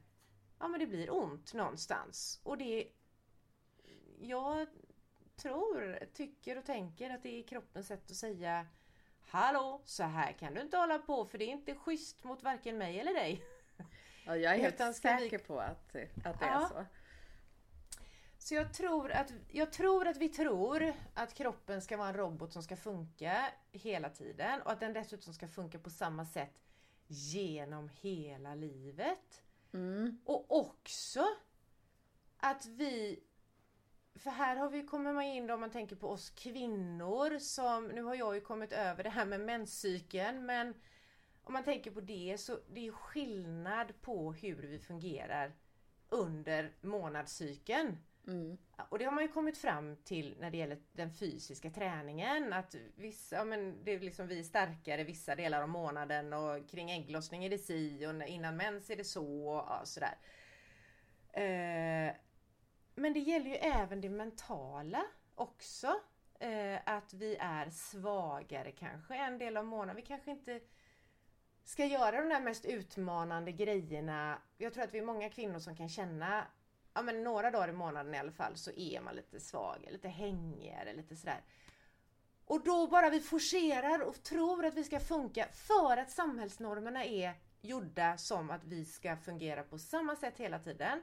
ja 0.60 0.68
men 0.68 0.80
det 0.80 0.88
blir 0.88 1.14
ont 1.14 1.54
någonstans. 1.54 2.40
Och 2.44 2.58
det, 2.58 2.88
jag 4.20 4.68
tror, 5.36 6.00
tycker 6.14 6.58
och 6.58 6.66
tänker 6.66 7.10
att 7.10 7.24
det 7.24 7.40
är 7.40 7.44
kroppens 7.48 7.88
sätt 7.88 8.12
att 8.12 8.16
säga 8.18 8.68
Hallå, 9.32 9.82
så 9.86 10.04
här 10.04 10.32
kan 10.32 10.54
du 10.54 10.62
inte 10.62 10.78
hålla 10.78 11.00
på 11.00 11.26
för 11.26 11.38
det 11.38 11.46
är 11.46 11.52
inte 11.52 11.76
schysst 11.76 12.24
mot 12.24 12.44
varken 12.44 12.78
mig 12.78 13.00
eller 13.00 13.14
dig. 13.14 13.44
Ja, 14.26 14.36
jag 14.38 14.54
är 14.56 14.58
helt 14.62 14.76
Utan 14.76 14.94
ska 14.94 15.14
vi- 15.16 15.20
säker 15.30 15.38
på 15.40 15.60
att, 15.60 15.96
att 16.26 16.40
det 16.40 16.46
Ja. 16.46 16.64
är 16.64 16.68
så. 16.68 16.86
Så 18.42 18.56
jag 18.56 18.74
tror, 18.74 19.12
att, 19.12 19.34
jag 19.48 19.72
tror 19.72 20.08
att 20.08 20.18
vi 20.18 20.30
tror 20.30 20.94
att 21.14 21.34
kroppen 21.34 21.82
ska 21.82 21.98
vara 21.98 22.08
en 22.08 22.14
robot 22.14 22.54
som 22.54 22.64
ska 22.64 22.76
funka 22.76 23.46
hela 23.72 24.10
tiden 24.10 24.62
och 24.62 24.72
att 24.72 24.80
den 24.80 24.94
dessutom 24.94 25.34
ska 25.34 25.48
funka 25.48 25.80
på 25.80 25.90
samma 25.90 26.26
sätt 26.26 26.62
genom 27.08 27.90
hela 28.02 28.56
livet. 28.56 29.44
Mm. 29.74 30.22
Och 30.26 30.60
också 30.60 31.26
att 32.38 32.66
vi 32.66 33.24
för 34.16 34.30
här 34.32 34.56
har 34.56 34.70
vi, 34.70 34.84
kommer 34.84 35.14
man 35.14 35.24
in 35.24 35.48
då 35.48 35.54
om 35.54 35.60
man 35.60 35.72
tänker 35.72 35.96
på 35.96 36.10
oss 36.10 36.30
kvinnor 36.30 37.40
som, 37.40 37.88
nu 37.88 38.02
har 38.02 38.16
jag 38.16 38.36
ju 38.36 38.42
kommit 38.42 38.72
över 38.72 39.04
det 39.04 39.10
här 39.10 39.26
med 39.26 39.42
menscykeln 39.42 40.46
men 40.46 40.74
om 41.44 41.54
man 41.54 41.64
tänker 41.64 41.92
på 41.92 42.02
det 42.02 42.38
så 42.40 42.60
det 42.70 42.88
är 42.88 42.92
skillnad 42.92 44.02
på 44.02 44.34
hur 44.34 44.62
vi 44.62 44.80
fungerar 44.80 45.54
under 46.10 46.74
månadscykeln. 46.82 47.98
Mm. 48.30 48.58
Och 48.90 49.00
det 49.00 49.06
har 49.06 49.12
man 49.12 49.24
ju 49.24 49.28
kommit 49.28 49.58
fram 49.58 49.96
till 49.96 50.38
när 50.40 50.52
det 50.52 50.58
gäller 50.58 50.78
den 50.92 51.14
fysiska 51.14 51.70
träningen. 51.70 52.54
Att 52.54 52.76
vissa, 52.96 53.36
ja, 53.36 53.44
men 53.44 53.84
det 53.84 53.92
är 53.92 54.00
liksom 54.00 54.28
vi 54.28 54.40
är 54.40 54.44
starkare 54.44 55.04
vissa 55.04 55.36
delar 55.36 55.62
av 55.62 55.70
månaden 55.70 56.34
och 56.34 56.70
kring 56.70 56.92
ägglossning 56.92 57.46
är 57.46 57.50
det 57.50 57.58
si 57.58 58.08
och 58.08 58.28
innan 58.28 58.58
mens 58.58 58.90
är 58.90 58.96
det 58.96 59.04
så 59.04 59.50
och 59.50 59.66
ja, 59.68 59.82
sådär. 59.84 60.18
Eh, 61.32 62.16
men 62.96 63.14
det 63.14 63.20
gäller 63.20 63.50
ju 63.50 63.56
även 63.56 64.02
det 64.02 64.10
mentala 64.10 65.06
också. 65.36 66.00
Eh, 66.40 66.80
att 66.86 67.14
vi 67.14 67.36
är 67.40 67.70
svagare 67.70 68.72
kanske 68.72 69.16
en 69.16 69.38
del 69.38 69.58
av 69.58 69.66
månaden. 69.66 69.96
Vi 69.96 70.02
kanske 70.02 70.32
inte 70.32 70.60
ska 71.64 71.86
göra 71.86 72.22
de 72.22 72.30
där 72.30 72.42
mest 72.42 72.66
utmanande 72.66 73.52
grejerna. 73.52 74.42
Jag 74.58 74.74
tror 74.74 74.84
att 74.84 74.94
vi 74.94 74.98
är 74.98 75.06
många 75.06 75.30
kvinnor 75.30 75.60
som 75.60 75.76
kan 75.76 75.90
känna 75.90 76.48
ja, 76.94 77.02
men 77.02 77.24
några 77.24 77.52
dagar 77.52 77.70
i 77.70 77.74
månaden 77.74 78.16
i 78.16 78.18
alla 78.18 78.32
fall 78.32 78.56
så 78.56 78.72
är 78.72 79.02
man 79.02 79.16
lite 79.16 79.40
svag, 79.40 79.88
lite 79.92 80.08
hängigare, 80.08 80.94
lite 80.94 81.16
sådär. 81.16 81.44
Och 82.46 82.64
då 82.64 82.88
bara 82.88 83.10
vi 83.10 83.20
forcerar 83.20 84.00
och 84.00 84.24
tror 84.24 84.66
att 84.66 84.74
vi 84.74 84.84
ska 84.84 85.00
funka 85.00 85.48
för 85.52 85.98
att 85.98 86.12
samhällsnormerna 86.12 87.06
är 87.06 87.34
gjorda 87.62 88.18
som 88.18 88.50
att 88.50 88.64
vi 88.64 88.86
ska 88.86 89.18
fungera 89.18 89.64
på 89.64 89.78
samma 89.78 90.16
sätt 90.16 90.38
hela 90.38 90.60
tiden. 90.60 91.02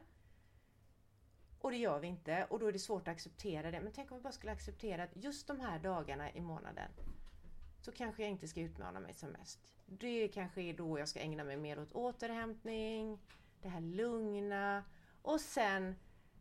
Och 1.60 1.70
det 1.70 1.76
gör 1.76 1.98
vi 1.98 2.06
inte 2.06 2.46
och 2.50 2.58
då 2.58 2.66
är 2.66 2.72
det 2.72 2.78
svårt 2.78 3.08
att 3.08 3.14
acceptera 3.14 3.70
det. 3.70 3.80
Men 3.80 3.92
tänk 3.92 4.10
om 4.10 4.16
vi 4.16 4.22
bara 4.22 4.32
skulle 4.32 4.52
acceptera 4.52 5.02
att 5.02 5.16
just 5.16 5.46
de 5.46 5.60
här 5.60 5.78
dagarna 5.78 6.32
i 6.32 6.40
månaden 6.40 6.90
så 7.80 7.92
kanske 7.92 8.22
jag 8.22 8.30
inte 8.30 8.48
ska 8.48 8.60
utmana 8.60 9.00
mig 9.00 9.14
som 9.14 9.28
mest. 9.28 9.60
Det 9.86 10.28
kanske 10.28 10.62
är 10.62 10.74
då 10.74 10.98
jag 10.98 11.08
ska 11.08 11.20
ägna 11.20 11.44
mig 11.44 11.56
mer 11.56 11.78
åt 11.78 11.92
återhämtning, 11.92 13.18
det 13.62 13.68
här 13.68 13.80
lugna 13.80 14.84
och 15.26 15.40
sen 15.40 15.96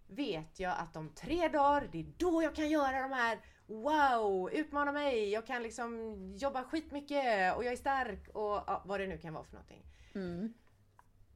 vet 0.08 0.60
jag 0.60 0.78
att 0.78 0.96
om 0.96 1.10
tre 1.10 1.48
dagar, 1.48 1.90
det 1.92 2.00
är 2.00 2.14
då 2.18 2.44
jag 2.44 2.56
kan 2.56 2.70
göra 2.70 3.02
de 3.02 3.12
här 3.12 3.40
Wow! 3.68 4.50
Utmana 4.54 4.92
mig! 4.92 5.30
Jag 5.30 5.48
kan 5.48 5.64
liksom 5.64 6.16
jobba 6.36 6.64
skitmycket 6.64 7.56
och 7.56 7.64
jag 7.64 7.74
är 7.74 7.78
stark 7.78 8.28
och 8.28 8.64
ja, 8.68 8.82
vad 8.86 9.00
det 9.00 9.08
nu 9.08 9.18
kan 9.18 9.34
vara 9.34 9.44
för 9.44 9.54
någonting. 9.54 9.84
Mm. 10.16 10.54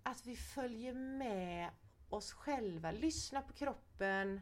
Att 0.03 0.25
vi 0.25 0.35
följer 0.35 0.93
med 0.93 1.69
oss 2.09 2.33
själva, 2.33 2.91
lyssnar 2.91 3.41
på 3.41 3.53
kroppen 3.53 4.41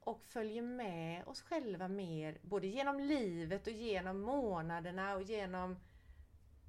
och 0.00 0.24
följer 0.24 0.62
med 0.62 1.28
oss 1.28 1.42
själva 1.42 1.88
mer 1.88 2.38
både 2.42 2.66
genom 2.66 3.00
livet 3.00 3.66
och 3.66 3.72
genom 3.72 4.20
månaderna 4.20 5.14
och 5.14 5.22
genom 5.22 5.76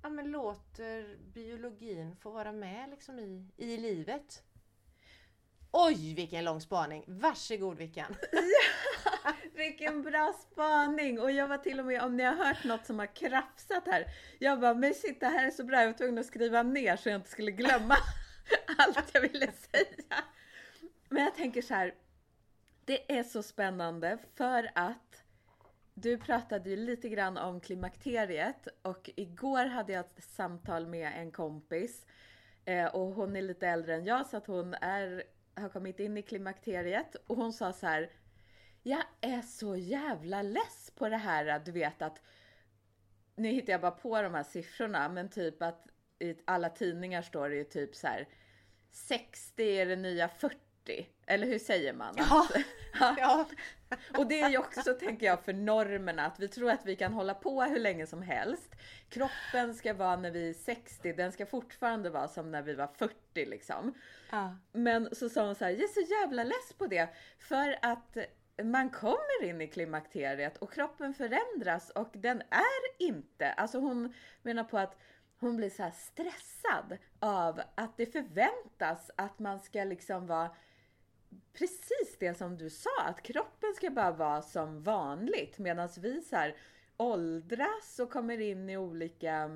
ja, 0.04 0.10
men 0.10 0.32
låter 0.32 1.18
biologin 1.18 2.16
få 2.16 2.32
vara 2.32 2.52
med 2.52 2.90
liksom 2.90 3.20
i, 3.20 3.52
i 3.58 3.78
livet. 3.78 4.44
Oj 5.72 6.14
vilken 6.16 6.44
lång 6.46 6.62
spaning! 6.62 7.04
Varsågod 7.08 7.78
Vickan! 7.78 8.16
Vilken 9.54 10.04
bra 10.04 10.34
spaning! 10.34 11.20
Och 11.20 11.32
jag 11.32 11.48
var 11.48 11.58
till 11.58 11.80
och 11.80 11.86
med, 11.86 12.02
om 12.02 12.18
ni 12.18 12.24
har 12.24 12.34
hört 12.34 12.64
något 12.64 12.86
som 12.86 13.00
har 13.00 13.16
krafsat 13.16 13.84
här, 13.86 14.06
jag 14.40 14.60
bara, 14.60 14.74
men 14.74 14.94
shit 14.94 15.20
det 15.20 15.28
här 15.28 15.48
är 15.48 15.52
så 15.52 15.64
bra, 15.64 15.80
jag 15.80 15.88
var 15.88 15.94
tvungen 15.94 16.18
att 16.18 16.26
skriva 16.26 16.64
ner 16.64 16.96
så 16.96 17.10
jag 17.10 17.16
inte 17.16 17.30
skulle 17.30 17.52
glömma 17.52 17.96
allt 18.78 19.10
jag 19.14 19.22
ville 19.22 19.52
säga. 19.52 20.24
Men 21.10 21.24
jag 21.24 21.36
tänker 21.36 21.62
så 21.62 21.74
här, 21.74 21.96
det 22.86 23.18
är 23.18 23.24
så 23.24 23.44
spännande 23.44 24.18
för 24.36 24.72
att 24.76 25.24
du 25.94 26.18
pratade 26.18 26.70
ju 26.70 26.76
lite 26.76 27.10
grann 27.10 27.38
om 27.38 27.60
klimakteriet 27.60 28.68
och 28.82 29.10
igår 29.16 29.66
hade 29.66 29.94
jag 29.94 30.00
ett 30.00 30.24
samtal 30.24 30.88
med 30.88 31.12
en 31.16 31.32
kompis 31.32 32.06
eh, 32.66 32.86
och 32.86 33.08
hon 33.08 33.36
är 33.36 33.42
lite 33.42 33.68
äldre 33.68 33.96
än 33.96 34.06
jag 34.06 34.28
så 34.28 34.38
att 34.38 34.48
hon 34.48 34.74
är, 34.74 35.24
har 35.56 35.70
kommit 35.70 36.00
in 36.00 36.18
i 36.18 36.22
klimakteriet 36.22 37.16
och 37.28 37.36
hon 37.36 37.54
sa 37.54 37.74
så 37.74 37.88
här 37.88 38.12
jag 38.84 39.04
är 39.22 39.42
så 39.42 39.76
jävla 39.76 40.42
less 40.42 40.92
på 40.96 41.10
det 41.10 41.18
här, 41.18 41.46
att 41.46 41.66
du 41.66 41.72
vet 41.72 42.02
att 42.02 42.22
nu 43.36 43.50
hittar 43.50 43.74
jag 43.74 43.82
bara 43.82 43.92
på 43.92 44.22
de 44.22 44.34
här 44.34 44.44
siffrorna, 44.44 45.10
men 45.10 45.30
typ 45.30 45.62
att 45.62 45.88
i 46.20 46.36
alla 46.46 46.70
tidningar 46.70 47.22
står 47.22 47.50
det 47.50 47.56
ju 47.56 47.64
typ 47.64 47.96
så 47.96 48.08
här 48.08 48.28
60 48.92 49.64
är 49.64 49.86
det 49.86 49.96
nya 49.96 50.28
40. 50.28 50.56
Eller 51.26 51.48
hur 51.48 51.60
säger 51.60 51.94
man? 51.94 52.16
Ja. 52.18 52.48
ja. 53.18 53.46
Och 54.18 54.28
det 54.28 54.42
är 54.42 54.50
ju 54.50 54.58
också, 54.58 54.94
tänker 54.94 55.26
jag, 55.26 55.44
för 55.44 55.54
normerna. 55.54 56.26
Att 56.26 56.40
vi 56.40 56.48
tror 56.48 56.72
att 56.72 56.86
vi 56.86 56.96
kan 56.96 57.14
hålla 57.14 57.34
på 57.34 57.62
hur 57.62 57.80
länge 57.80 58.08
som 58.08 58.22
helst. 58.22 58.76
Kroppen 59.10 59.76
ska 59.76 59.94
vara 59.94 60.16
när 60.16 60.32
vi 60.32 60.50
är 60.50 60.54
60, 60.54 61.14
den 61.14 61.32
ska 61.32 61.46
fortfarande 61.46 62.10
vara 62.10 62.28
som 62.28 62.52
när 62.52 62.62
vi 62.62 62.76
var 62.76 62.88
40 62.88 63.16
liksom. 63.46 63.94
Ja. 64.32 64.58
Men 64.72 65.16
så 65.16 65.30
sa 65.30 65.46
hon 65.46 65.56
så 65.56 65.66
här, 65.66 65.72
jag 65.72 65.84
är 65.84 65.88
så 65.88 66.14
jävla 66.22 66.44
less 66.44 66.74
på 66.78 66.88
det. 66.88 67.10
För 67.40 67.80
att 67.82 68.18
man 68.64 68.90
kommer 68.90 69.44
in 69.44 69.62
i 69.62 69.68
klimakteriet 69.68 70.58
och 70.58 70.74
kroppen 70.74 71.14
förändras 71.14 71.90
och 71.90 72.10
den 72.14 72.42
är 72.50 73.08
inte, 73.08 73.52
alltså 73.52 73.80
hon 73.80 74.14
menar 74.42 74.64
på 74.64 74.78
att 74.78 74.98
hon 75.40 75.58
blir 75.58 75.70
så 75.70 75.84
här 75.84 75.92
stressad 75.92 76.98
av 77.20 77.62
att 77.76 77.98
det 77.98 78.06
förväntas 78.06 79.12
att 79.16 79.40
man 79.40 79.60
ska 79.60 79.84
liksom 79.84 80.28
vara 80.28 80.50
precis 81.54 82.18
det 82.20 82.34
som 82.34 82.58
du 82.58 82.70
sa, 82.70 83.04
att 83.04 83.22
kroppen 83.22 83.74
ska 83.76 83.90
bara 83.90 84.12
vara 84.12 84.42
som 84.42 84.84
vanligt 84.84 85.60
medan 85.60 85.90
vi 86.00 86.22
så 86.22 86.36
här 86.36 86.56
åldras 86.98 88.00
och 88.00 88.12
kommer 88.12 88.42
in 88.42 88.70
i 88.70 88.78
olika 88.78 89.50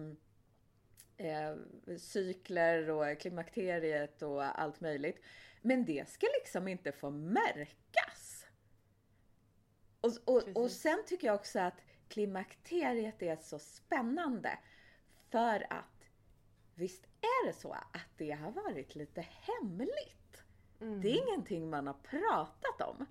eh, 1.18 1.56
cykler 1.98 2.90
och 2.90 3.20
klimakteriet 3.20 4.22
och 4.22 4.60
allt 4.60 4.82
möjligt. 4.82 5.22
Men 5.62 5.86
det 5.86 6.10
ska 6.10 6.28
liksom 6.42 6.68
inte 6.68 6.92
få 6.92 7.10
märkas. 7.10 8.46
Och, 10.02 10.12
och, 10.26 10.64
och 10.64 10.72
sen 10.72 11.04
tycker 11.06 11.28
jag 11.28 11.36
också 11.36 11.60
att 11.60 11.82
klimakteriet 12.08 13.22
är 13.22 13.36
så 13.36 13.60
spännande. 13.60 14.60
För 15.32 15.68
att 15.70 16.06
visst 16.76 17.06
är 17.22 17.48
det 17.48 17.54
så 17.54 17.72
att 17.72 18.18
det 18.18 18.32
har 18.32 18.52
varit 18.52 18.96
lite 18.96 19.22
hemligt. 19.22 20.23
Mm. 20.84 21.02
Det 21.02 21.12
är 21.12 21.28
ingenting 21.28 21.70
man 21.70 21.88
har 21.88 21.94
pratat 21.94 22.82
om. 22.90 23.06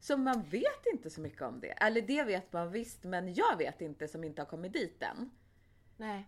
Så 0.00 0.16
man 0.16 0.42
vet 0.42 0.86
inte 0.92 1.10
så 1.10 1.20
mycket 1.20 1.42
om 1.42 1.60
det. 1.60 1.70
Eller 1.70 2.02
det 2.02 2.22
vet 2.22 2.52
man 2.52 2.70
visst, 2.70 3.04
men 3.04 3.34
jag 3.34 3.56
vet 3.56 3.80
inte 3.80 4.08
som 4.08 4.24
inte 4.24 4.42
har 4.42 4.46
kommit 4.46 4.72
dit 4.72 5.02
än. 5.02 5.30
Nej. 5.96 6.26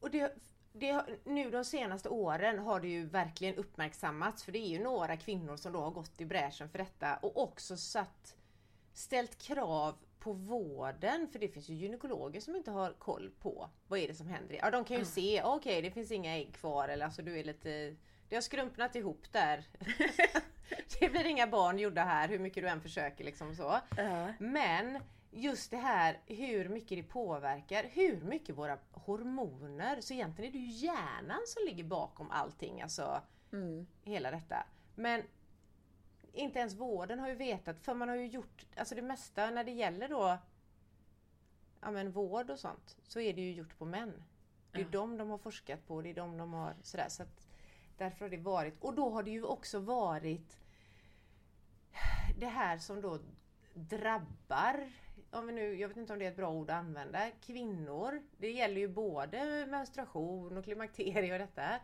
Och 0.00 0.10
det, 0.10 0.34
det, 0.72 1.04
nu 1.24 1.50
de 1.50 1.64
senaste 1.64 2.08
åren 2.08 2.58
har 2.58 2.80
det 2.80 2.88
ju 2.88 3.06
verkligen 3.06 3.54
uppmärksammats 3.54 4.44
för 4.44 4.52
det 4.52 4.58
är 4.58 4.68
ju 4.68 4.78
några 4.82 5.16
kvinnor 5.16 5.56
som 5.56 5.72
då 5.72 5.80
har 5.80 5.90
gått 5.90 6.20
i 6.20 6.24
bräschen 6.26 6.68
för 6.68 6.78
detta 6.78 7.16
och 7.16 7.42
också 7.42 7.76
satt 7.76 8.36
ställt 8.92 9.38
krav 9.38 9.94
på 10.18 10.32
vården, 10.32 11.28
för 11.28 11.38
det 11.38 11.48
finns 11.48 11.68
ju 11.68 11.74
gynekologer 11.74 12.40
som 12.40 12.56
inte 12.56 12.70
har 12.70 12.92
koll 12.92 13.30
på 13.40 13.70
vad 13.88 13.98
är 13.98 14.08
det 14.08 14.14
som 14.14 14.26
händer. 14.26 14.56
Ja, 14.62 14.70
de 14.70 14.84
kan 14.84 14.94
ju 14.96 15.00
Mm. 15.00 15.06
se, 15.06 15.42
okej 15.42 15.82
det 15.82 15.90
finns 15.90 16.10
inga 16.10 16.36
ägg 16.36 16.54
kvar 16.54 16.88
eller 16.88 17.04
alltså 17.04 17.22
du 17.22 17.38
är 17.38 17.44
lite 17.44 17.96
det 18.28 18.34
har 18.36 18.42
skrumpnat 18.42 18.94
ihop 18.96 19.32
där. 19.32 19.64
det 21.00 21.08
blir 21.08 21.24
inga 21.26 21.46
barn 21.46 21.78
gjorda 21.78 22.04
här 22.04 22.28
hur 22.28 22.38
mycket 22.38 22.62
du 22.62 22.68
än 22.68 22.80
försöker 22.80 23.24
liksom 23.24 23.54
så. 23.54 23.80
Men 24.38 24.98
just 25.30 25.70
det 25.70 25.76
här 25.76 26.18
hur 26.26 26.68
mycket 26.68 26.98
det 26.98 27.02
påverkar, 27.02 27.84
hur 27.92 28.20
mycket 28.20 28.56
våra 28.56 28.78
hormoner, 28.92 30.00
så 30.00 30.14
egentligen 30.14 30.48
är 30.48 30.52
det 30.52 30.58
ju 30.58 30.86
hjärnan 30.86 31.40
som 31.46 31.64
ligger 31.66 31.84
bakom 31.84 32.30
allting, 32.30 32.82
alltså 32.82 33.22
Mm. 33.52 33.86
hela 34.02 34.30
detta. 34.30 34.66
Men 34.94 35.22
inte 36.32 36.58
ens 36.58 36.74
vården 36.74 37.18
har 37.18 37.28
ju 37.28 37.34
vetat, 37.34 37.80
för 37.80 37.94
man 37.94 38.08
har 38.08 38.16
ju 38.16 38.26
gjort, 38.26 38.66
alltså 38.76 38.94
det 38.94 39.02
mesta 39.02 39.50
när 39.50 39.64
det 39.64 39.70
gäller 39.70 40.08
då 40.08 40.38
ja 41.80 41.90
men 41.90 42.12
vård 42.12 42.50
och 42.50 42.58
sånt, 42.58 42.96
så 43.08 43.20
är 43.20 43.32
det 43.34 43.40
ju 43.40 43.52
gjort 43.52 43.78
på 43.78 43.84
män. 43.84 44.22
Det 44.72 44.78
är 44.78 44.82
Ja. 44.82 44.88
de 44.90 45.16
de 45.18 45.30
har 45.30 45.38
forskat 45.38 45.86
på, 45.86 46.02
det 46.02 46.10
är 46.10 46.14
de 46.14 46.36
de 46.38 46.52
har 46.52 46.74
sådär. 46.82 47.08
Så 47.08 47.22
att 47.22 47.43
därför 47.98 48.24
har 48.24 48.30
det 48.30 48.36
varit, 48.36 48.74
och 48.80 48.94
då 48.94 49.10
har 49.10 49.22
det 49.22 49.30
ju 49.30 49.42
också 49.42 49.78
varit 49.78 50.58
det 52.38 52.46
här 52.46 52.78
som 52.78 53.00
då 53.00 53.18
drabbar, 53.74 54.92
om 55.30 55.46
vi 55.46 55.52
nu, 55.52 55.74
jag 55.74 55.88
vet 55.88 55.96
inte 55.96 56.12
om 56.12 56.18
det 56.18 56.24
är 56.24 56.30
ett 56.30 56.36
bra 56.36 56.50
ord 56.50 56.70
att 56.70 56.76
använda, 56.76 57.30
kvinnor. 57.30 58.22
Det 58.38 58.50
gäller 58.50 58.80
ju 58.80 58.88
både 58.88 59.66
menstruation 59.66 60.56
och 60.56 60.64
klimakterie 60.64 61.32
och 61.32 61.38
detta. 61.38 61.80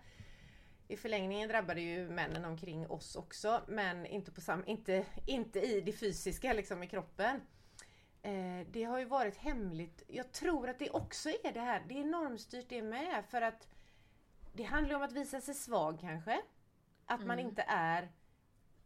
I 0.88 0.96
förlängningen 0.96 1.48
drabbar 1.48 1.74
det 1.74 1.80
ju 1.80 2.10
männen 2.10 2.44
omkring 2.44 2.90
oss 2.90 3.16
också 3.16 3.60
men 3.68 4.06
inte, 4.06 4.32
på 4.32 4.40
sam, 4.40 4.64
inte, 4.66 5.06
inte 5.26 5.60
i 5.60 5.80
det 5.80 5.92
fysiska 5.92 6.52
liksom 6.52 6.82
i 6.82 6.86
kroppen. 6.86 7.40
Eh, 8.22 8.66
det 8.70 8.84
har 8.84 8.98
ju 8.98 9.04
varit 9.04 9.36
hemligt. 9.36 10.02
Jag 10.06 10.32
tror 10.32 10.68
att 10.68 10.78
det 10.78 10.90
också 10.90 11.28
är 11.28 11.52
det 11.52 11.60
här, 11.60 11.82
det 11.88 12.00
är 12.00 12.04
normstyrt 12.04 12.68
det 12.68 12.82
med 12.82 13.24
för 13.28 13.42
att 13.42 13.68
det 14.52 14.62
handlar 14.62 14.96
om 14.96 15.02
att 15.02 15.12
visa 15.12 15.40
sig 15.40 15.54
svag 15.54 16.00
kanske. 16.00 16.42
Att 17.06 17.20
man 17.20 17.38
Mm. 17.38 17.48
inte 17.48 17.62
är 17.68 18.12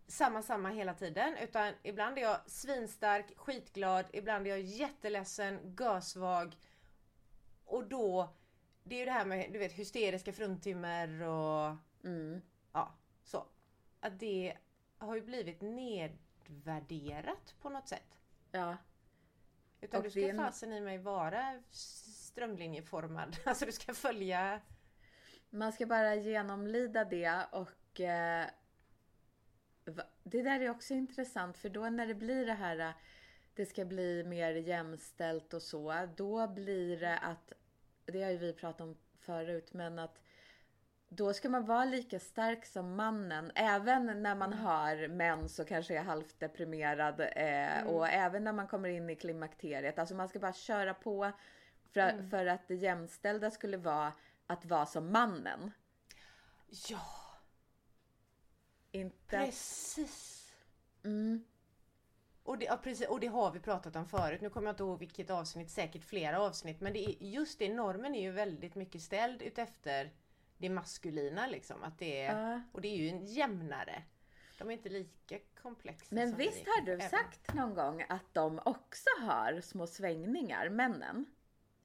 samma 0.06 0.42
samma 0.42 0.68
hela 0.70 0.94
tiden 0.94 1.36
utan 1.36 1.74
ibland 1.82 2.18
är 2.18 2.22
jag 2.22 2.50
svinstark, 2.50 3.32
skitglad, 3.36 4.06
ibland 4.12 4.46
är 4.46 4.50
jag 4.50 4.60
jätteledsen, 4.60 5.76
görsvag. 5.80 6.56
Och 7.64 7.88
då, 7.88 8.34
det 8.82 8.94
är 8.94 8.98
ju 8.98 9.04
det 9.04 9.10
här 9.10 9.24
med 9.24 9.52
du 9.52 9.58
vet 9.58 9.72
hysteriska 9.72 10.32
fruntimmer 10.32 11.22
och 11.22 11.76
Mm. 12.04 12.40
ja, 12.72 12.94
så. 13.24 13.46
Att 14.00 14.18
det 14.18 14.56
har 14.98 15.14
ju 15.14 15.20
blivit 15.22 15.60
nedvärderat 15.60 17.54
på 17.60 17.68
något 17.68 17.88
sätt. 17.88 18.18
Ja. 18.50 18.76
Utan 19.80 19.98
Och 19.98 20.04
du 20.04 20.10
ska 20.10 20.20
det 20.20 20.34
fasen 20.34 20.72
i 20.72 20.80
mig 20.80 20.98
vara 20.98 21.62
strömlinjeformad. 21.70 23.36
Alltså 23.44 23.66
du 23.66 23.72
ska 23.72 23.94
följa... 23.94 24.60
Man 25.54 25.72
ska 25.72 25.86
bara 25.86 26.14
genomlida 26.14 27.04
det 27.04 27.46
och 27.50 28.00
eh, 28.00 28.46
det 30.22 30.42
där 30.42 30.60
är 30.60 30.70
också 30.70 30.94
intressant 30.94 31.58
för 31.58 31.68
då 31.68 31.90
när 31.90 32.06
det 32.06 32.14
blir 32.14 32.46
det 32.46 32.52
här 32.52 32.78
eh, 32.78 32.90
det 33.54 33.66
ska 33.66 33.84
bli 33.84 34.24
mer 34.24 34.54
jämställt 34.54 35.54
och 35.54 35.62
så, 35.62 36.08
då 36.16 36.48
blir 36.48 37.00
det 37.00 37.18
att, 37.18 37.52
det 38.04 38.22
har 38.22 38.30
ju 38.30 38.36
vi 38.36 38.52
pratat 38.52 38.80
om 38.80 38.96
förut, 39.18 39.72
men 39.72 39.98
att 39.98 40.20
då 41.08 41.32
ska 41.32 41.48
man 41.48 41.64
vara 41.64 41.84
lika 41.84 42.18
stark 42.20 42.66
som 42.66 42.96
mannen, 42.96 43.52
även 43.54 44.22
när 44.22 44.34
man 44.34 44.52
har 44.52 45.08
mens 45.08 45.58
och 45.58 45.68
kanske 45.68 45.98
är 45.98 46.02
halvt 46.02 46.40
deprimerad 46.40 47.20
eh, 47.20 47.86
och 47.86 48.08
även 48.08 48.44
när 48.44 48.52
man 48.52 48.68
kommer 48.68 48.88
in 48.88 49.10
i 49.10 49.16
klimakteriet. 49.16 49.98
Alltså 49.98 50.14
man 50.14 50.28
ska 50.28 50.38
bara 50.38 50.52
köra 50.52 50.94
på 50.94 51.32
för, 51.92 52.28
för 52.30 52.46
att 52.46 52.68
det 52.68 52.74
jämställda 52.74 53.50
skulle 53.50 53.76
vara 53.76 54.12
att 54.46 54.64
vara 54.64 54.86
som 54.86 55.12
mannen. 55.12 55.70
Ja, 56.88 57.00
Inte... 58.92 59.16
precis! 59.38 60.40
Mm, 61.04 61.44
Och 62.42 62.58
det, 62.58 62.64
ja, 62.64 62.76
precis! 62.82 63.08
och 63.08 63.20
det 63.20 63.26
har 63.26 63.50
vi 63.50 63.60
pratat 63.60 63.96
om 63.96 64.06
förut. 64.08 64.40
Nu 64.40 64.50
kommer 64.50 64.66
jag 64.68 64.72
inte 64.72 64.82
ihåg 64.82 64.98
vilket 64.98 65.30
avsnitt, 65.30 65.70
säkert 65.70 66.04
flera 66.04 66.40
avsnitt. 66.40 66.80
Men 66.80 66.92
det 66.92 66.98
är, 67.08 67.24
just 67.26 67.58
det, 67.58 67.74
normen 67.74 68.14
är 68.14 68.22
ju 68.22 68.30
väldigt 68.30 68.74
mycket 68.74 69.02
ställd 69.02 69.42
utefter 69.42 70.12
det 70.58 70.68
maskulina 70.70 71.46
liksom. 71.46 71.82
Att 71.82 71.98
det 71.98 72.20
är, 72.22 72.50
Ja. 72.52 72.62
Och 72.72 72.80
det 72.80 72.88
är 72.88 72.96
ju 72.96 73.08
en 73.08 73.26
jämnare. 73.26 74.02
De 74.58 74.68
är 74.68 74.72
inte 74.72 74.88
lika 74.88 75.38
komplexa 75.62 76.14
Men 76.14 76.36
visst 76.36 76.66
vi. 76.66 76.70
har 76.70 76.80
du 76.86 76.92
Även- 76.92 77.10
sagt 77.10 77.54
någon 77.54 77.74
gång 77.74 78.04
att 78.08 78.34
de 78.34 78.58
också 78.64 79.08
har 79.20 79.60
små 79.60 79.86
svängningar, 79.86 80.68
männen? 80.68 81.26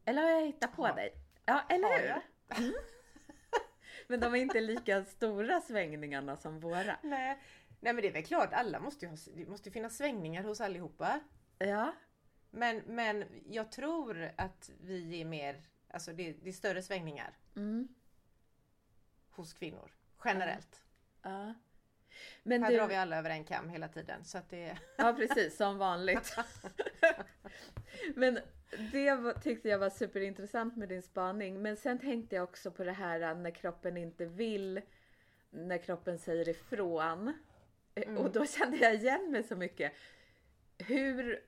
Eller 0.06 0.22
har 0.22 0.30
jag 0.30 0.46
hittat 0.46 0.76
på 0.76 0.86
Har- 0.88 0.96
dig? 0.96 1.14
Ja, 1.46 1.64
eller 1.70 2.00
hur? 2.00 2.22
Men 4.08 4.20
de 4.20 4.36
är 4.36 4.40
inte 4.40 4.62
lika 4.62 5.06
stora 5.06 5.62
svängningarna 5.62 6.38
som 6.38 6.60
våra. 6.60 6.98
Nej. 7.04 7.40
Nej 7.82 7.94
men 7.94 8.02
det 8.02 8.08
är 8.08 8.14
väl 8.14 8.24
klart, 8.24 8.54
alla 8.54 8.80
måste 8.80 9.06
ju 9.06 9.12
ha, 9.12 9.18
det 9.36 9.50
måste 9.50 9.72
finnas 9.72 9.98
svängningar 9.98 10.44
hos 10.44 10.62
allihopa. 10.62 11.20
Ja, 11.58 11.94
Men, 12.52 12.82
men 12.86 13.26
jag 13.50 13.72
tror 13.72 14.32
att 14.38 14.72
vi 14.82 15.22
är 15.22 15.26
mer, 15.26 15.62
alltså 15.88 16.14
det, 16.14 16.32
det 16.32 16.50
är 16.50 16.54
större 16.54 16.82
svängningar 16.82 17.38
mm, 17.56 17.88
hos 19.30 19.54
kvinnor. 19.54 19.92
Generellt. 20.26 20.82
ja. 21.22 21.54
Men 22.44 22.64
Här 22.64 22.72
du, 22.72 22.78
drar 22.78 22.88
vi 22.88 22.96
alla 22.96 23.18
över 23.18 23.30
en 23.30 23.44
kam 23.44 23.70
hela 23.70 23.88
tiden. 23.88 24.24
Så 24.24 24.38
att 24.38 24.50
det, 24.50 24.78
Ja, 24.98 25.14
precis. 25.18 25.58
Som 25.58 25.78
vanligt. 25.78 26.36
Men 28.16 28.40
det 28.92 29.16
var, 29.16 29.34
tyckte 29.34 29.70
jag 29.70 29.80
var 29.80 29.90
superintressant 29.90 30.76
med 30.78 30.90
din 30.90 31.02
spaning. 31.02 31.62
Men 31.62 31.78
sen 31.78 32.00
tänkte 32.00 32.36
jag 32.36 32.44
också 32.44 32.72
på 32.72 32.84
det 32.84 32.92
här 32.92 33.22
äh, 33.22 33.38
när 33.38 33.52
kroppen 33.52 33.98
inte 33.98 34.26
vill, 34.26 34.82
när 35.50 35.78
kroppen 35.78 36.20
säger 36.20 36.50
ifrån. 36.50 37.34
Eh, 37.96 38.16
Och 38.16 38.32
då 38.32 38.46
kände 38.46 38.78
jag 38.78 38.96
igen 38.96 39.32
mig 39.32 39.44
så 39.44 39.56
mycket. 39.56 39.94
Hur 40.78 41.44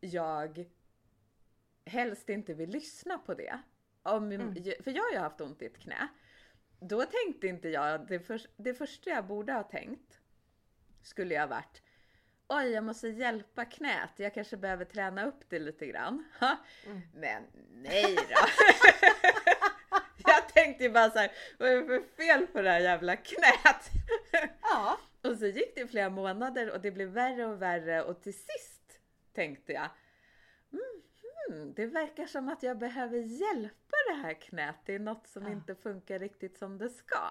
jag 0.00 0.64
helst 1.84 2.28
inte 2.28 2.54
vill 2.54 2.70
lyssna 2.70 3.18
på 3.18 3.34
det. 3.34 3.58
Om, 4.02 4.54
För 4.80 4.90
jag 4.90 5.02
har 5.02 5.12
ju 5.12 5.18
haft 5.18 5.40
ont 5.40 5.62
i 5.62 5.66
ett 5.66 5.78
knä. 5.78 6.08
Då 6.82 7.02
tänkte 7.02 7.46
inte 7.46 7.68
jag, 7.68 8.06
det, 8.08 8.20
för, 8.20 8.40
det 8.56 8.74
första 8.74 9.10
jag 9.10 9.26
borde 9.26 9.52
ha 9.52 9.62
tänkt 9.62 10.20
skulle 11.02 11.34
jag 11.34 11.46
varit 11.46 11.82
Oj, 12.48 12.70
jag 12.70 12.84
måste 12.84 13.08
hjälpa 13.08 13.64
knät. 13.64 14.10
Jag 14.16 14.34
kanske 14.34 14.56
behöver 14.56 14.84
träna 14.84 15.26
upp 15.26 15.44
det 15.48 15.58
lite 15.58 15.86
grann. 15.86 16.24
Ha? 16.40 16.56
Men 17.14 17.42
nej 17.70 18.16
då. 18.16 18.46
jag 20.30 20.48
tänkte 20.48 20.84
ju 20.84 20.90
bara 20.90 21.10
så 21.10 21.18
här, 21.18 21.32
vad 21.58 21.68
är 21.68 21.76
det 21.76 21.86
för 21.86 22.16
fel 22.16 22.46
på 22.46 22.62
det 22.62 22.70
här 22.70 22.80
jävla 22.80 23.16
knät? 23.16 23.90
ja, 24.62 24.98
och 25.22 25.38
så 25.38 25.46
gick 25.46 25.74
det 25.74 25.86
flera 25.86 26.10
månader 26.10 26.70
och 26.70 26.80
det 26.80 26.90
blev 26.90 27.08
värre 27.08 27.46
och 27.46 27.62
värre 27.62 28.02
och 28.02 28.22
till 28.22 28.34
sist 28.34 29.00
tänkte 29.32 29.72
jag 29.72 29.88
mhm, 31.50 31.74
det 31.74 31.86
verkar 31.86 32.26
som 32.26 32.48
att 32.48 32.62
jag 32.62 32.78
behöver 32.78 33.18
hjälpa 33.18 33.96
det 34.08 34.14
här 34.22 34.34
knät. 34.34 34.76
Det 34.84 34.94
är 34.94 34.98
något 34.98 35.26
som 35.26 35.42
Ja. 35.42 35.50
inte 35.52 35.74
funkar 35.74 36.18
riktigt 36.18 36.58
som 36.58 36.78
det 36.78 36.90
ska. 36.90 37.30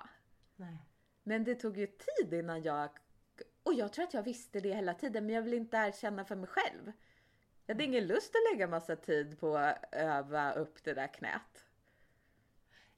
nej. 0.56 0.78
Men 1.24 1.43
det 1.43 1.56
tog 1.56 1.78
ju 1.78 1.88
tid 1.88 2.34
innan 2.34 2.62
jag... 2.63 2.89
Och 3.63 3.74
jag 3.74 3.93
tror 3.93 4.06
att 4.06 4.13
jag 4.13 4.24
visste 4.24 4.60
det 4.60 4.74
hela 4.76 4.93
tiden 4.93 5.26
men 5.26 5.36
jag 5.36 5.41
vill 5.41 5.54
inte 5.54 5.78
erkänna 5.78 6.26
för 6.26 6.36
mig 6.36 6.47
själv. 6.50 6.91
Jag 7.65 7.76
hade 7.76 7.84
ingen 7.84 8.08
lust 8.08 8.36
att 8.36 8.54
lägga 8.54 8.67
massa 8.67 8.95
tid 8.95 9.39
på 9.39 9.58
att 9.58 9.86
öva 9.91 10.54
upp 10.54 10.84
det 10.84 10.93
där 10.93 11.08
knät. 11.08 11.65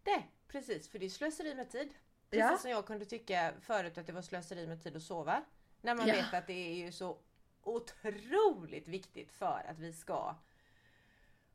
Nej, 0.06 0.32
precis. 0.48 0.90
För 0.90 1.00
det 1.00 1.06
är 1.06 1.10
slöseri 1.10 1.56
med 1.56 1.70
tid. 1.70 1.94
Precis 2.30 2.50
Ja. 2.52 2.58
som 2.58 2.72
jag 2.72 2.86
kunde 2.86 3.06
tycka 3.06 3.54
förut 3.62 3.98
att 3.98 4.08
det 4.08 4.14
var 4.14 4.22
slöseri 4.22 4.68
med 4.68 4.84
tid 4.84 4.96
att 4.96 5.04
sova. 5.04 5.44
När 5.82 5.96
man 5.96 6.08
Ja. 6.08 6.14
vet 6.16 6.34
att 6.34 6.48
det 6.48 6.54
är 6.72 6.74
ju 6.86 6.92
så 6.92 7.18
otroligt 7.64 8.88
viktigt 8.88 9.32
för 9.32 9.66
att 9.70 9.80
vi 9.80 9.94
ska 9.94 10.36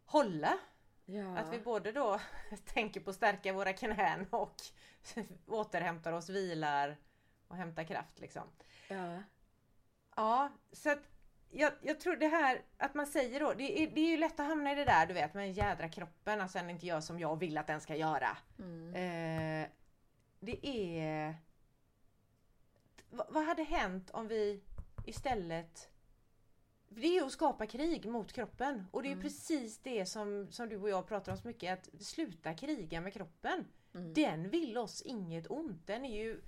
hålla. 0.09 0.59
Ja. 1.05 1.38
Att 1.38 1.53
vi 1.53 1.59
både 1.59 1.92
då 1.92 2.21
tänker 2.64 3.01
på 3.01 3.11
att 3.11 3.16
stärka 3.16 3.53
våra 3.53 3.73
knän 3.73 4.27
och 4.31 4.55
återhämtar 5.47 6.12
oss, 6.12 6.29
vilar 6.29 6.97
och 7.49 7.57
hämtar 7.57 7.85
kraft 7.85 8.21
liksom. 8.21 8.42
ja. 8.88 9.23
Ja, 10.16 10.53
så 10.73 10.90
att 10.90 10.99
jag, 11.51 11.73
jag 11.83 12.01
tror 12.01 12.16
det 12.16 12.29
här 12.29 12.62
att 12.77 12.94
man 12.94 13.07
säger 13.07 13.40
då, 13.40 13.55
det 13.55 13.83
är, 13.83 13.90
det 13.90 14.01
är 14.01 14.11
ju 14.11 14.16
lätt 14.16 14.40
att 14.40 14.47
hamna 14.47 14.73
i 14.73 14.75
det 14.75 14.85
där 14.85 15.07
du 15.07 15.14
vet 15.14 15.35
med 15.35 15.44
den 15.44 15.53
jädra 15.53 15.88
kroppen, 15.88 16.40
att 16.40 16.53
den 16.53 16.71
inte 16.71 16.87
gör 16.87 17.01
som 17.01 17.18
jag 17.18 17.38
vill 17.38 17.59
att 17.59 17.66
den 17.66 17.81
ska 17.81 17.97
göra. 17.97 18.37
Mm. 18.59 18.94
Eh, 18.94 19.68
det 20.40 20.66
är... 20.66 21.35
Va, 23.11 23.27
vad 23.29 23.44
hade 23.44 23.62
hänt 23.62 24.11
om 24.11 24.29
vi 24.29 24.62
istället... 25.07 25.90
Det 26.88 27.18
är 27.18 27.24
att 27.24 27.33
skapa 27.33 27.66
krig 27.66 28.07
mot 28.07 28.33
kroppen 28.33 28.87
och 28.90 29.03
det 29.03 29.09
är 29.09 29.14
ju 29.14 29.20
precis 29.22 29.79
det 29.79 30.07
som, 30.07 30.46
som 30.51 30.68
du 30.68 30.77
och 30.77 30.90
jag 30.90 31.07
pratar 31.09 31.33
om 31.33 31.38
så 31.38 31.48
mycket, 31.48 31.79
att 31.79 32.03
sluta 32.03 32.55
kriga 32.55 33.01
med 33.01 33.12
kroppen. 33.12 33.64
Mm. 33.94 34.14
Den 34.14 34.51
vill 34.51 34.79
oss 34.79 35.03
inget 35.03 35.51
ont, 35.51 35.87
den 35.87 36.05
är 36.05 36.16
ju... 36.24 36.40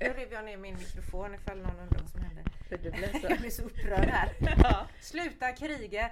Nu 0.00 0.08
rev 0.12 0.32
jag 0.32 0.44
ner 0.44 0.56
min 0.56 0.74
mikrofon 0.74 1.34
ifall 1.34 1.58
någon 1.58 1.80
undrar 1.80 2.00
vad 2.00 2.10
som 2.10 2.20
hände. 2.20 2.42
För 2.68 2.76
du 2.78 2.90
blev 2.90 3.20
så... 3.20 3.26
Jag 3.30 3.38
blir 3.38 3.50
så 3.50 3.62
upprörd 3.62 4.08
här. 4.08 4.32
ja. 4.62 4.86
Sluta 5.02 5.52
kriga. 5.52 6.10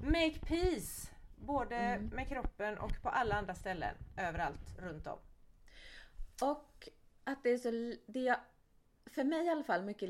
Make 0.00 0.38
peace. 0.46 1.10
Både 1.36 1.76
Mm. 1.76 2.06
med 2.06 2.28
kroppen 2.28 2.78
och 2.78 3.02
på 3.02 3.08
alla 3.08 3.34
andra 3.34 3.54
ställen. 3.54 3.94
Överallt 4.16 4.78
runt 4.78 5.06
om. 5.06 5.18
Och 6.42 6.88
att 7.24 7.42
det 7.42 7.50
är 7.50 7.58
så... 7.58 7.98
Det 8.06 8.28
är, 8.28 8.36
för 9.06 9.24
mig 9.24 9.46
i 9.46 9.48
alla 9.48 9.64
fall, 9.64 9.84
mycket 9.84 10.08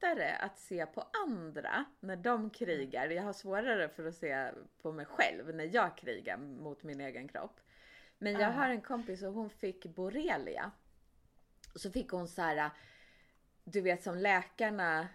lättare 0.00 0.30
att 0.40 0.58
se 0.58 0.86
på 0.86 1.04
andra 1.26 1.84
när 2.00 2.16
de 2.16 2.50
krigar. 2.50 3.08
Jag 3.08 3.22
har 3.22 3.32
svårare 3.32 3.88
för 3.88 4.06
att 4.06 4.14
se 4.14 4.50
på 4.82 4.92
mig 4.92 5.06
själv 5.06 5.54
när 5.54 5.74
jag 5.74 5.96
krigar 5.96 6.36
mot 6.36 6.82
min 6.82 7.00
egen 7.00 7.28
kropp. 7.28 7.60
Men 8.18 8.32
jag 8.32 8.42
Ja. 8.42 8.48
har 8.50 8.70
en 8.70 8.80
kompis 8.80 9.22
och 9.22 9.32
hon 9.32 9.50
fick 9.50 9.86
borrelia. 9.86 10.70
Så 11.74 11.90
fick 11.90 12.10
hon 12.10 12.28
så 12.28 12.42
här, 12.42 12.70
du 13.64 13.80
vet 13.80 14.02
som 14.02 14.18
läkarna 14.18 15.08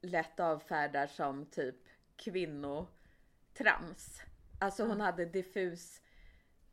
lätt 0.00 0.40
avfärdar 0.40 1.06
som 1.06 1.46
typ 1.46 1.76
kvinnotrams. 2.16 4.20
Alltså 4.60 4.86
hon 4.86 5.00
hade 5.00 5.24
diffus 5.24 6.00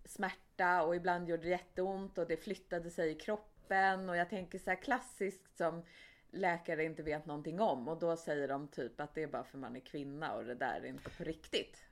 smärta 0.06 0.84
och 0.84 0.96
ibland 0.96 1.30
gjorde 1.30 1.44
det 1.44 1.50
jätteont 1.50 2.18
och 2.18 2.28
det 2.28 2.38
flyttade 2.38 2.90
sig 2.90 3.12
i 3.12 3.16
kroppen 3.16 4.10
och 4.10 4.18
jag 4.18 4.30
tänker 4.30 4.60
så 4.60 4.70
här 4.70 4.82
klassiskt 4.82 5.58
som 5.58 5.84
läkare 6.32 6.84
inte 6.84 7.04
vet 7.04 7.26
någonting 7.26 7.60
om 7.60 7.88
och 7.88 8.00
då 8.00 8.18
säger 8.18 8.48
de 8.48 8.68
typ 8.68 9.00
att 9.00 9.16
det 9.16 9.24
är 9.24 9.28
bara 9.28 9.44
för 9.44 9.58
man 9.58 9.76
är 9.76 9.80
kvinna 9.80 10.34
och 10.34 10.46
det 10.46 10.56
där 10.56 10.82
är 10.82 10.86
inte 10.86 11.10
på 11.10 11.24
riktigt. 11.24 11.88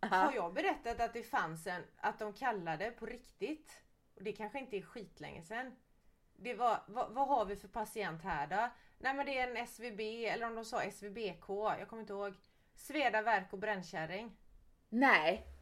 Har 0.00 0.32
jag 0.34 0.54
berättat 0.54 1.00
att 1.00 1.12
det 1.12 1.22
fanns 1.22 1.66
en, 1.66 1.82
att 1.96 2.18
de 2.18 2.32
kallade 2.32 2.90
på 2.90 3.06
riktigt, 3.06 3.82
och 4.14 4.22
det 4.22 4.32
kanske 4.32 4.58
inte 4.58 4.76
är 4.76 4.82
skitlänge 4.82 5.42
sedan. 5.42 5.72
Det 6.36 6.54
var, 6.54 6.82
vad, 6.86 7.12
vad 7.12 7.28
har 7.28 7.44
vi 7.44 7.56
för 7.56 7.68
patient 7.68 8.22
här 8.22 8.46
då? 8.46 8.70
Nej 8.98 9.14
men 9.14 9.26
det 9.26 9.38
är 9.38 9.50
en 9.50 9.56
SVB, 9.56 10.00
eller 10.00 10.46
om 10.46 10.54
de 10.54 10.64
sa 10.64 10.90
SVBK, 10.90 11.48
jag 11.48 11.88
kommer 11.88 12.02
inte 12.02 12.12
ihåg. 12.12 12.34
Sveda, 12.74 13.22
värk 13.22 13.52
och 13.52 13.58
brännkärring. 13.58 14.36
Nej! 14.88 15.53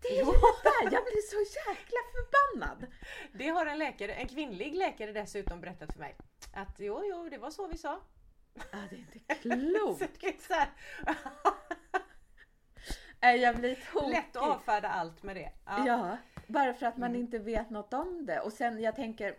Det 0.00 0.08
är 0.08 0.16
ju 0.16 0.24
det 0.24 0.94
jag 0.94 1.04
blir 1.04 1.22
så 1.22 1.58
jäkla 1.70 1.98
förbannad! 2.12 2.86
Det 3.32 3.48
har 3.48 3.66
en 3.66 3.78
läkare, 3.78 4.14
en 4.14 4.28
kvinnlig 4.28 4.74
läkare 4.74 5.12
dessutom 5.12 5.60
berättat 5.60 5.92
för 5.92 6.00
mig. 6.00 6.16
Att 6.54 6.74
jo, 6.78 7.02
jo, 7.04 7.28
det 7.28 7.38
var 7.38 7.50
så 7.50 7.66
vi 7.66 7.78
sa. 7.78 8.00
Ja, 8.54 8.78
det 8.90 8.96
är 8.96 8.98
inte 8.98 9.34
klokt! 9.34 10.42
Så 10.48 10.54
Nej, 13.20 13.40
jag 13.40 13.56
blir 13.56 13.78
tokig. 13.92 14.10
lätt 14.10 14.36
att 14.36 14.42
avfärda 14.42 14.88
allt 14.88 15.22
med 15.22 15.36
det. 15.36 15.52
Ja. 15.66 15.86
Ja, 15.86 16.16
bara 16.46 16.74
för 16.74 16.86
att 16.86 16.96
man 16.96 17.14
inte 17.14 17.38
vet 17.38 17.70
något 17.70 17.92
om 17.92 18.26
det. 18.26 18.40
Och 18.40 18.52
sen 18.52 18.80
jag 18.80 18.96
tänker 18.96 19.36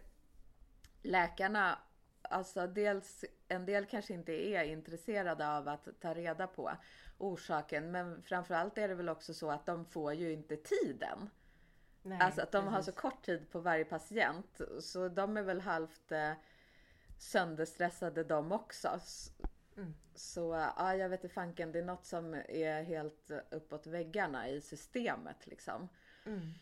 läkarna 1.02 1.80
alltså 2.30 2.68
dels, 2.68 3.26
en 3.48 3.66
del 3.66 3.86
kanske 3.86 4.14
inte 4.14 4.32
är 4.32 4.64
intresserade 4.64 5.50
av 5.50 5.68
att 5.68 5.88
ta 6.02 6.14
reda 6.14 6.48
på 6.48 6.72
orsaken. 7.18 7.92
Men 7.92 8.24
framförallt 8.24 8.78
är 8.78 8.88
det 8.88 8.96
väl 8.96 9.10
också 9.10 9.34
så 9.34 9.52
att 9.52 9.66
de 9.66 9.86
får 9.86 10.14
ju 10.14 10.34
inte 10.34 10.56
tiden. 10.56 11.30
Nej, 12.04 12.20
alltså 12.22 12.42
att 12.42 12.52
de 12.52 12.68
har 12.68 12.82
så 12.82 12.92
precis. 12.92 13.02
kort 13.02 13.26
tid 13.26 13.52
på 13.52 13.60
varje 13.60 13.86
patient. 13.86 14.62
Så 14.80 15.10
de 15.10 15.38
är 15.38 15.44
väl 15.44 15.62
halvt 15.62 16.12
eh, 16.12 16.32
sönderstressade 17.18 18.24
de 18.24 18.52
också. 18.52 19.00
Mm. 19.78 19.94
Så 20.16 20.72
ja, 20.78 20.96
jag 20.96 21.10
vet 21.10 21.24
inte 21.24 21.34
fanken. 21.34 21.72
Det 21.72 21.80
är 21.80 21.84
något 21.84 22.06
som 22.06 22.34
är 22.34 22.84
helt 22.84 23.32
uppåt 23.50 23.88
väggarna 23.88 24.50
i 24.50 24.62
systemet 24.62 25.48
liksom. 25.48 25.90
Mm. 26.26 26.54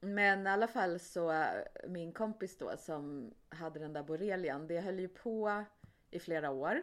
Men 0.00 0.46
i 0.46 0.50
alla 0.50 0.68
fall 0.68 0.98
så, 0.98 1.44
min 1.88 2.12
kompis 2.12 2.58
då 2.58 2.76
som 2.76 3.34
hade 3.48 3.78
den 3.78 3.92
där 3.92 4.02
borrelian, 4.02 4.66
det 4.66 4.80
höll 4.80 5.00
ju 5.00 5.08
på 5.08 5.64
i 6.10 6.20
flera 6.20 6.50
år. 6.50 6.82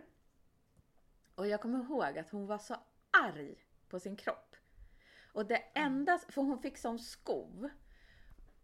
Och 1.35 1.47
jag 1.47 1.61
kommer 1.61 1.79
ihåg 1.83 2.17
att 2.17 2.29
hon 2.29 2.47
var 2.47 2.57
så 2.57 2.75
arg 3.11 3.65
på 3.89 3.99
sin 3.99 4.15
kropp. 4.15 4.55
Och 5.33 5.45
det 5.45 5.63
enda, 5.73 6.17
för 6.17 6.41
hon 6.41 6.59
fick 6.59 6.77
som 6.77 6.99
skov. 6.99 7.69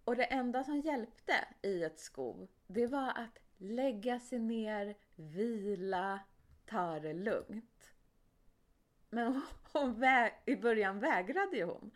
Och 0.03 0.15
det 0.15 0.23
enda 0.25 0.63
som 0.63 0.79
hjälpte 0.79 1.33
i 1.61 1.83
ett 1.83 1.99
skov, 1.99 2.47
det 2.67 2.87
var 2.87 3.09
att 3.09 3.39
lägga 3.57 4.19
sig 4.19 4.39
ner, 4.39 4.95
vila, 5.15 6.19
ta 6.65 6.99
det 6.99 7.13
lugnt. 7.13 7.93
Men 9.09 9.41
hon 9.73 9.95
vä- 9.95 10.31
i 10.45 10.55
början 10.55 10.99
vägrade 10.99 11.57
ju 11.57 11.63
hon. 11.63 11.91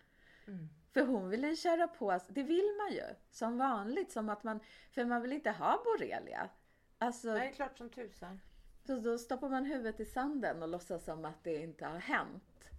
Mm. 0.48 0.70
För 0.92 1.02
hon 1.02 1.30
ville 1.30 1.56
köra 1.56 1.88
på, 1.88 2.20
det 2.30 2.44
vill 2.44 2.76
man 2.78 2.94
ju. 2.96 3.16
Som 3.30 3.58
vanligt, 3.58 4.12
som 4.12 4.30
att 4.30 4.44
man, 4.44 4.60
för 4.92 5.06
man 5.06 5.22
vill 5.22 5.34
inte 5.34 5.52
ha 5.52 5.82
borrelia. 5.86 6.50
Alltså, 6.98 7.34
Nej, 7.34 7.54
klart 7.54 7.78
som 7.78 7.90
tusan. 7.90 8.40
så 8.86 9.00
då 9.00 9.18
stoppar 9.18 9.50
man 9.50 9.66
huvudet 9.66 10.00
i 10.00 10.06
sanden 10.06 10.64
och 10.64 10.70
låtsas 10.70 11.04
som 11.06 11.26
att 11.26 11.44
det 11.44 11.56
inte 11.64 11.86
har 11.86 11.98
hänt. 12.00 12.70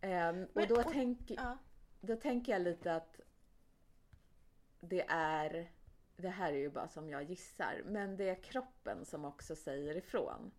Ehm, 0.00 0.46
och 0.54 0.66
då, 0.66 0.76
och- 0.80 0.92
tänk, 0.92 1.30
Ja. 1.30 1.58
då 2.00 2.16
tänker 2.16 2.52
jag 2.52 2.62
lite 2.62 2.94
att 2.94 3.20
det 4.80 5.04
är, 5.08 5.70
det 6.16 6.28
här 6.28 6.52
är 6.52 6.56
ju 6.58 6.70
bara 6.70 6.88
som 6.88 7.08
jag 7.10 7.22
gissar, 7.22 7.82
men 7.86 8.16
det 8.16 8.28
är 8.28 8.42
kroppen 8.42 9.04
som 9.04 9.24
också 9.24 9.56
säger 9.56 9.96
ifrån. 9.96 10.52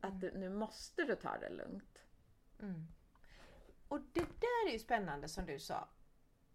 Att 0.00 0.20
du, 0.20 0.38
nu 0.38 0.48
måste 0.50 1.04
du 1.04 1.16
ta 1.16 1.38
det 1.38 1.50
lugnt. 1.50 1.98
Mm. 2.60 2.86
Och 3.88 4.00
det 4.00 4.40
där 4.40 4.68
är 4.68 4.72
ju 4.72 4.78
spännande 4.78 5.28
som 5.28 5.46
du 5.46 5.58
sa. 5.58 5.88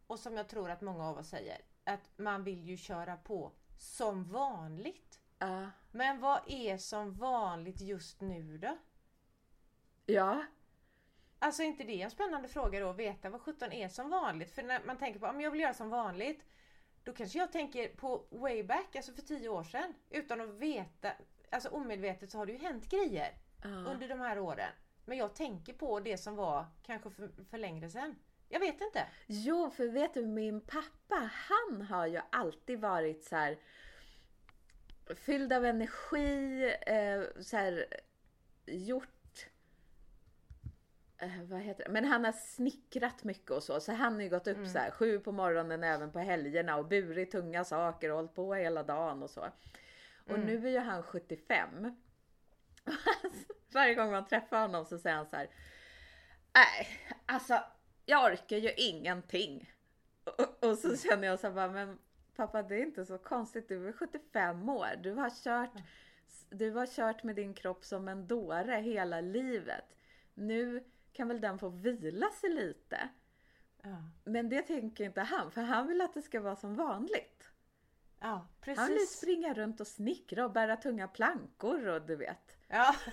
Och 0.08 0.20
som 0.20 0.38
jag 0.38 0.50
tror 0.50 0.70
att 0.70 0.82
många 0.82 1.08
av 1.10 1.18
oss 1.18 1.30
säger. 1.30 1.62
Att 1.84 2.10
man 2.18 2.44
vill 2.44 2.64
ju 2.64 2.78
köra 2.78 3.18
på 3.18 3.52
som 3.78 4.32
vanligt. 4.32 5.20
Ja. 5.38 5.70
Men 5.92 6.20
vad 6.20 6.42
är 6.48 6.78
som 6.78 7.14
vanligt 7.14 7.82
just 7.82 8.22
nu 8.22 8.58
då? 8.58 8.78
ja, 10.06 10.44
Alltså 11.40 11.64
är 11.64 11.68
inte 11.68 11.84
det 11.84 12.02
en 12.02 12.12
spännande 12.12 12.48
fråga 12.48 12.80
då 12.80 12.90
att 12.90 12.96
veta 12.96 13.30
vad 13.30 13.42
17 13.42 13.72
är 13.72 13.90
som 13.90 14.10
vanligt? 14.10 14.52
För 14.52 14.64
när 14.64 14.82
man 14.86 14.98
tänker 14.98 15.20
på 15.20 15.28
om 15.28 15.42
jag 15.42 15.52
vill 15.52 15.60
göra 15.62 15.74
som 15.74 15.90
vanligt. 15.90 16.46
Då 17.04 17.14
kanske 17.14 17.40
jag 17.40 17.52
tänker 17.52 17.88
på 17.88 18.26
way 18.30 18.64
back, 18.64 18.96
alltså 18.96 19.14
för 19.14 19.22
10 19.22 19.50
år 19.50 19.64
sedan. 19.64 19.94
Utan 20.10 20.42
att 20.42 20.50
veta, 20.50 21.12
alltså 21.52 21.70
omedvetet 21.70 22.32
så 22.32 22.38
har 22.38 22.46
det 22.46 22.52
ju 22.52 22.58
hänt 22.58 22.90
grejer 22.90 23.34
ja. 23.64 23.68
under 23.68 24.08
de 24.08 24.20
här 24.20 24.40
åren. 24.40 24.72
Men 25.10 25.18
jag 25.18 25.36
tänker 25.36 25.74
på 25.74 26.00
det 26.00 26.18
som 26.18 26.36
var 26.36 26.66
kanske 26.84 27.10
för, 27.10 27.30
för 27.50 27.58
längre 27.58 27.90
sedan. 27.90 28.16
Jag 28.50 28.60
vet 28.60 28.82
inte. 28.82 29.06
Jo, 29.28 29.70
för 29.70 29.88
vet 29.88 30.14
du, 30.14 30.26
min 30.26 30.62
pappa, 30.62 31.30
han 31.34 31.82
har 31.82 32.08
ju 32.08 32.20
alltid 32.30 32.80
varit 32.80 33.24
så 33.24 33.36
här 33.36 33.58
fylld 35.16 35.54
av 35.54 35.66
energi, 35.66 36.64
eh, 36.88 37.42
så 37.42 37.58
här 37.58 37.86
gjort 38.66 39.48
eh, 41.18 41.44
vad 41.44 41.60
heter 41.60 41.84
det? 41.84 41.92
Men 41.92 42.06
han 42.06 42.26
har 42.26 42.32
snickrat 42.32 43.24
mycket 43.24 43.52
och 43.52 43.64
så. 43.64 43.80
Så 43.80 43.92
han 43.94 44.14
har 44.14 44.22
ju 44.22 44.30
gått 44.30 44.48
upp 44.48 44.68
så 44.68 44.78
här 44.80 44.92
sju 44.92 45.20
på 45.20 45.32
morgonen 45.32 45.84
även 45.84 46.12
på 46.12 46.20
helgerna 46.20 46.78
och 46.78 46.88
burit 46.88 47.32
tunga 47.32 47.64
saker 47.64 48.10
och 48.10 48.16
hållit 48.16 48.36
på 48.36 48.54
hela 48.54 48.84
dagen 48.84 49.24
och 49.24 49.30
så. 49.30 49.42
Och 50.26 50.36
Mm. 50.36 50.42
nu 50.46 50.68
är 50.68 50.72
ju 50.72 50.80
han 50.80 51.04
75. 51.04 51.96
Varje 53.74 53.96
gång 53.96 54.12
man 54.12 54.28
träffar 54.28 54.62
honom 54.62 54.86
så 54.86 54.98
säger 54.98 55.16
han 55.16 55.26
så 55.26 55.36
här. 55.36 55.50
Nej, 56.54 56.88
alltså 57.26 57.60
jag 58.06 58.32
orkar 58.32 58.58
ju 58.58 58.74
ingenting. 58.78 59.74
Och, 60.24 60.70
och 60.70 60.78
så 60.78 60.98
känner 60.98 61.28
jag 61.28 61.40
så 61.40 61.48
här 61.48 61.54
bara, 61.54 61.72
men 61.72 62.00
pappa 62.36 62.64
det 62.64 62.76
är 62.76 62.86
inte 62.86 63.06
så 63.06 63.18
konstigt. 63.18 63.68
Du 63.68 63.88
är 63.88 63.92
75 63.92 64.70
år. 64.70 64.88
Du 65.04 65.14
har 65.14 65.30
kört, 65.30 65.74
du 66.50 66.72
har 66.72 66.88
kört 66.88 67.24
med 67.24 67.36
din 67.36 67.54
kropp 67.54 67.86
som 67.86 68.08
en 68.08 68.28
dåre 68.28 68.76
hela 68.76 69.22
livet. 69.22 69.86
Nu 70.34 70.84
kan 71.14 71.28
väl 71.28 71.42
den 71.42 71.60
få 71.60 71.70
vila 71.70 72.30
sig 72.30 72.50
lite. 72.50 73.10
Ja, 73.82 74.04
Men 74.24 74.50
det 74.50 74.62
tänker 74.62 75.04
inte 75.04 75.22
han, 75.22 75.52
för 75.52 75.62
han 75.62 75.88
vill 75.88 76.02
att 76.02 76.14
det 76.14 76.22
ska 76.22 76.42
vara 76.42 76.56
som 76.56 76.76
vanligt. 76.76 77.39
Ja 78.20 78.28
Han 78.28 78.48
vill 78.66 78.76
precis. 78.76 79.18
springa 79.18 79.54
runt 79.54 79.80
och 79.80 79.88
snickra 79.88 80.46
och 80.46 80.52
bära 80.52 80.78
tunga 80.78 81.08
plankor 81.08 81.88
och 81.88 82.02
du 82.02 82.16
vet. 82.16 82.58
Ja. 82.68 82.96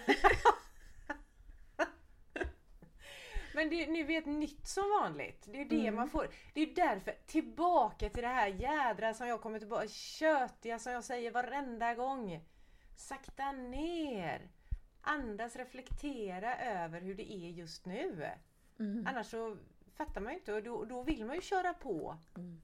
Men 3.55 3.71
det, 3.71 3.87
nu 3.87 4.13
är 4.13 4.19
ett 4.19 4.27
nytt 4.27 4.67
som 4.69 4.91
vanligt. 5.03 5.45
Det 5.53 5.61
är 5.61 5.65
det 5.65 5.81
Mm. 5.81 5.95
man 5.95 6.09
får. 6.09 6.29
Det 6.55 6.61
är 6.61 6.75
därför, 6.75 7.15
tillbaka 7.27 8.09
till 8.09 8.23
det 8.23 8.29
här 8.29 8.49
jädra 8.49 9.15
som 9.15 9.27
jag 9.29 9.41
kommer 9.41 9.59
tillbaka, 9.59 9.89
köttiga 9.89 10.79
som 10.79 10.93
jag 10.93 11.05
säger 11.05 11.31
varenda 11.31 11.95
gång. 11.95 12.45
Sakta 12.97 13.53
ner. 13.53 14.51
Andas, 15.01 15.57
reflektera 15.57 16.59
över 16.59 17.01
hur 17.01 17.15
det 17.15 17.33
är 17.33 17.51
just 17.51 17.87
nu. 17.87 18.29
Mm. 18.79 19.07
Annars 19.07 19.27
så 19.27 19.57
fattar 19.97 20.21
man 20.21 20.33
ju 20.33 20.39
inte 20.39 20.53
och 20.53 20.63
då, 20.63 20.85
då 20.85 21.03
vill 21.03 21.25
man 21.25 21.35
ju 21.37 21.43
köra 21.43 21.75
på. 21.75 22.17
Mm. 22.37 22.61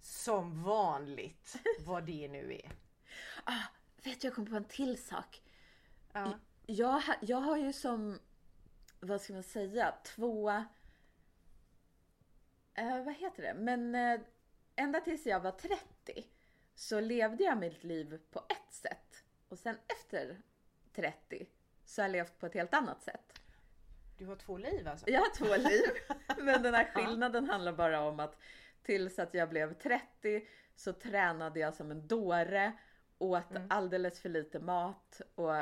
Som 0.00 0.62
vanligt, 0.62 1.56
vad 1.86 2.04
det 2.04 2.28
nu 2.28 2.52
är. 2.52 2.70
Ah, 3.44 3.62
vet 4.04 4.20
du, 4.20 4.26
jag 4.26 4.34
kom 4.34 4.46
på 4.46 4.56
en 4.56 4.64
till 4.64 5.02
sak. 5.02 5.42
Ja. 6.12 6.38
Jag, 6.66 7.02
jag 7.20 7.36
har 7.36 7.56
ju 7.56 7.72
som, 7.72 8.18
vad 9.00 9.20
ska 9.20 9.32
man 9.32 9.42
säga, 9.42 9.94
två... 10.04 10.50
Eh, 12.74 13.04
vad 13.04 13.14
heter 13.14 13.42
det? 13.42 13.54
Men 13.54 13.94
eh, 13.94 14.20
ända 14.76 15.00
tills 15.00 15.26
jag 15.26 15.40
var 15.40 15.50
30 15.50 16.26
så 16.74 17.00
levde 17.00 17.44
jag 17.44 17.58
mitt 17.58 17.84
liv 17.84 18.20
på 18.30 18.38
ett 18.48 18.74
sätt. 18.74 19.24
Och 19.48 19.58
sen 19.58 19.76
efter 19.86 20.42
30 20.94 21.46
så 21.84 22.02
har 22.02 22.08
jag 22.08 22.12
levt 22.12 22.38
på 22.38 22.46
ett 22.46 22.54
helt 22.54 22.74
annat 22.74 23.02
sätt. 23.02 23.32
Du 24.18 24.26
har 24.26 24.36
två 24.36 24.58
liv 24.58 24.88
alltså? 24.88 25.10
Jag 25.10 25.20
har 25.20 25.34
två 25.34 25.56
liv. 25.56 25.82
Men 26.44 26.62
den 26.62 26.74
här 26.74 26.84
skillnaden 26.84 27.50
handlar 27.50 27.72
bara 27.72 28.00
om 28.00 28.20
att 28.20 28.36
tills 28.86 29.18
att 29.18 29.34
jag 29.34 29.48
blev 29.48 29.74
30 29.74 30.46
så 30.74 30.92
tränade 30.92 31.60
jag 31.60 31.74
som 31.74 31.90
en 31.90 32.06
dåre, 32.06 32.72
åt 33.18 33.44
alldeles 33.68 34.20
för 34.20 34.28
lite 34.28 34.58
mat 34.60 35.20
och 35.34 35.54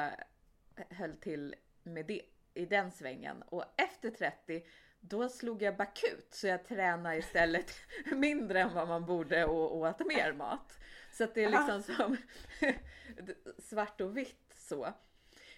höll 0.90 1.16
till 1.20 1.54
med 1.82 2.06
det 2.06 2.22
i 2.54 2.66
den 2.66 2.90
svängen. 2.90 3.42
Och 3.42 3.64
efter 3.76 4.10
30 4.10 4.64
då 5.00 5.28
slog 5.28 5.62
jag 5.62 5.76
bakut 5.76 6.28
så 6.30 6.46
jag 6.46 6.64
tränade 6.64 7.16
istället 7.16 7.72
mindre 8.12 8.60
än 8.60 8.74
vad 8.74 8.88
man 8.88 9.06
borde 9.06 9.44
och 9.44 9.76
åt 9.76 10.06
mer 10.06 10.32
mat. 10.32 10.78
Så 11.12 11.24
att 11.24 11.34
det 11.34 11.44
är 11.44 11.50
liksom 11.50 11.82
som 11.82 12.16
svart 13.58 14.00
och 14.00 14.16
vitt 14.16 14.54
så. 14.54 14.94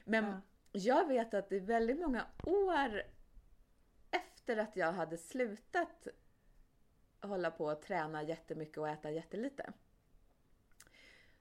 Men 0.04 0.24
Ja. 0.24 0.40
jag 0.72 1.08
vet 1.08 1.34
att 1.34 1.48
det 1.48 1.56
är 1.56 1.60
väldigt 1.60 1.98
många 1.98 2.26
år 2.42 3.02
efter 4.10 4.56
att 4.56 4.76
jag 4.76 4.92
hade 4.92 5.16
slutat 5.16 6.08
hålla 7.22 7.50
på 7.50 7.64
och 7.66 7.82
träna 7.82 8.22
jättemycket 8.22 8.78
och 8.78 8.88
äta 8.88 9.10
jättelite. 9.10 9.72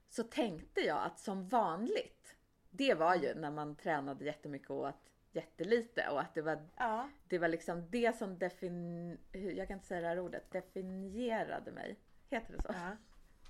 Så 0.08 0.22
tänkte 0.22 0.80
jag 0.80 1.02
att 1.02 1.20
som 1.20 1.48
vanligt, 1.48 2.36
det 2.70 2.94
var 2.94 3.14
ju 3.14 3.34
när 3.34 3.50
man 3.50 3.76
tränade 3.76 4.24
jättemycket 4.24 4.70
och 4.70 4.76
åt 4.76 5.10
jättelite 5.32 6.08
och 6.08 6.20
att 6.20 6.34
det 6.34 6.42
var, 6.42 6.68
Ja. 6.76 7.10
det 7.28 7.38
var 7.38 7.48
liksom 7.48 7.90
det 7.90 8.16
som 8.16 8.38
defin... 8.38 9.18
Jag 9.32 9.68
kan 9.68 9.76
inte 9.76 9.86
säga 9.86 10.00
det 10.00 10.06
här 10.06 10.18
ordet. 10.18 10.50
Definierade 10.50 11.72
mig. 11.72 11.96
Heter 12.30 12.52
det 12.52 12.62
så? 12.62 12.68
ja. 12.72 12.96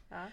ja. 0.08 0.26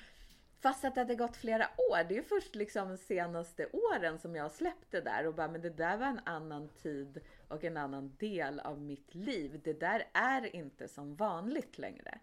Fast 0.63 0.86
att 0.86 0.95
det 0.95 1.02
hade 1.02 1.15
gått 1.15 1.38
flera 1.38 1.69
år. 1.78 2.04
Det 2.04 2.13
är 2.13 2.17
ju 2.17 2.23
först 2.23 2.56
liksom 2.56 2.89
de 2.89 2.97
senaste 2.97 3.67
åren 3.67 4.19
som 4.19 4.36
jag 4.36 4.52
släppte 4.52 5.02
där 5.02 5.28
och 5.28 5.36
bara, 5.36 5.47
men 5.47 5.62
det 5.62 5.69
där 5.69 5.97
var 5.97 6.06
en 6.06 6.21
annan 6.26 6.69
tid 6.69 7.21
och 7.47 7.63
en 7.63 7.78
annan 7.78 8.15
del 8.19 8.60
av 8.60 8.82
mitt 8.82 9.15
liv. 9.15 9.62
Det 9.63 9.80
där 9.80 10.04
är 10.13 10.56
inte 10.56 10.88
som 10.88 11.15
vanligt 11.15 11.78
längre. 11.78 12.19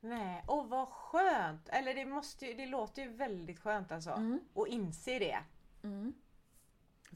Nej, 0.00 0.44
och 0.46 0.68
vad 0.68 0.88
skönt! 0.88 1.68
Eller 1.68 1.94
det, 1.94 2.04
måste 2.04 2.46
ju, 2.46 2.54
det 2.54 2.66
låter 2.66 3.02
ju 3.02 3.08
väldigt 3.08 3.60
skönt 3.60 3.92
alltså. 3.92 4.10
Mm. 4.10 4.40
Och 4.52 4.68
inse 4.68 5.18
det. 5.18 5.38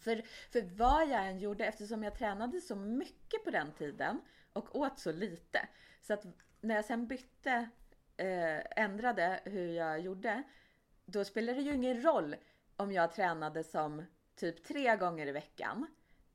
För, 0.00 0.22
för 0.52 0.76
vad 0.76 1.08
jag 1.08 1.26
än 1.26 1.38
gjorde, 1.38 1.66
eftersom 1.66 2.02
jag 2.02 2.14
tränade 2.14 2.60
så 2.60 2.76
mycket 2.76 3.44
på 3.44 3.50
den 3.50 3.72
tiden 3.72 4.20
och 4.52 4.76
åt 4.76 4.98
så 4.98 5.12
lite. 5.12 5.68
Så 6.02 6.12
att 6.12 6.26
när 6.60 6.74
jag 6.74 6.84
sen 6.84 7.06
bytte, 7.06 7.68
eh, 8.16 8.84
ändrade 8.84 9.40
hur 9.44 9.72
jag 9.72 10.00
gjorde, 10.00 10.42
då 11.04 11.24
spelade 11.24 11.58
det 11.58 11.64
ju 11.64 11.74
ingen 11.74 12.02
roll 12.02 12.36
om 12.76 12.92
jag 12.92 13.12
tränade 13.12 13.64
som 13.64 14.04
typ 14.36 14.64
tre 14.64 14.96
gånger 14.96 15.26
i 15.26 15.32
veckan 15.32 15.86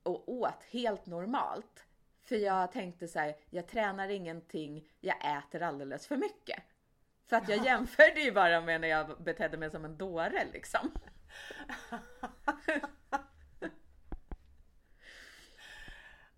och 0.04 0.30
åt 0.30 0.64
helt 0.70 1.06
normalt. 1.06 1.86
För 2.22 2.36
jag 2.36 2.72
tänkte 2.72 3.08
så 3.08 3.20
här, 3.20 3.36
jag 3.50 3.68
tränar 3.68 4.10
ingenting, 4.10 4.90
jag 5.00 5.38
äter 5.38 5.62
alldeles 5.62 6.08
för 6.08 6.18
mycket. 6.18 6.64
För 7.26 7.36
att 7.36 7.50
jag 7.50 7.66
jämförde 7.66 8.22
ju 8.22 8.32
bara 8.32 8.62
med 8.62 8.82
när 8.82 8.88
jag 8.88 9.24
betedde 9.24 9.58
mig 9.58 9.72
som 9.72 9.86
en 9.86 9.98
dåre 9.98 10.48
liksom. 10.54 10.92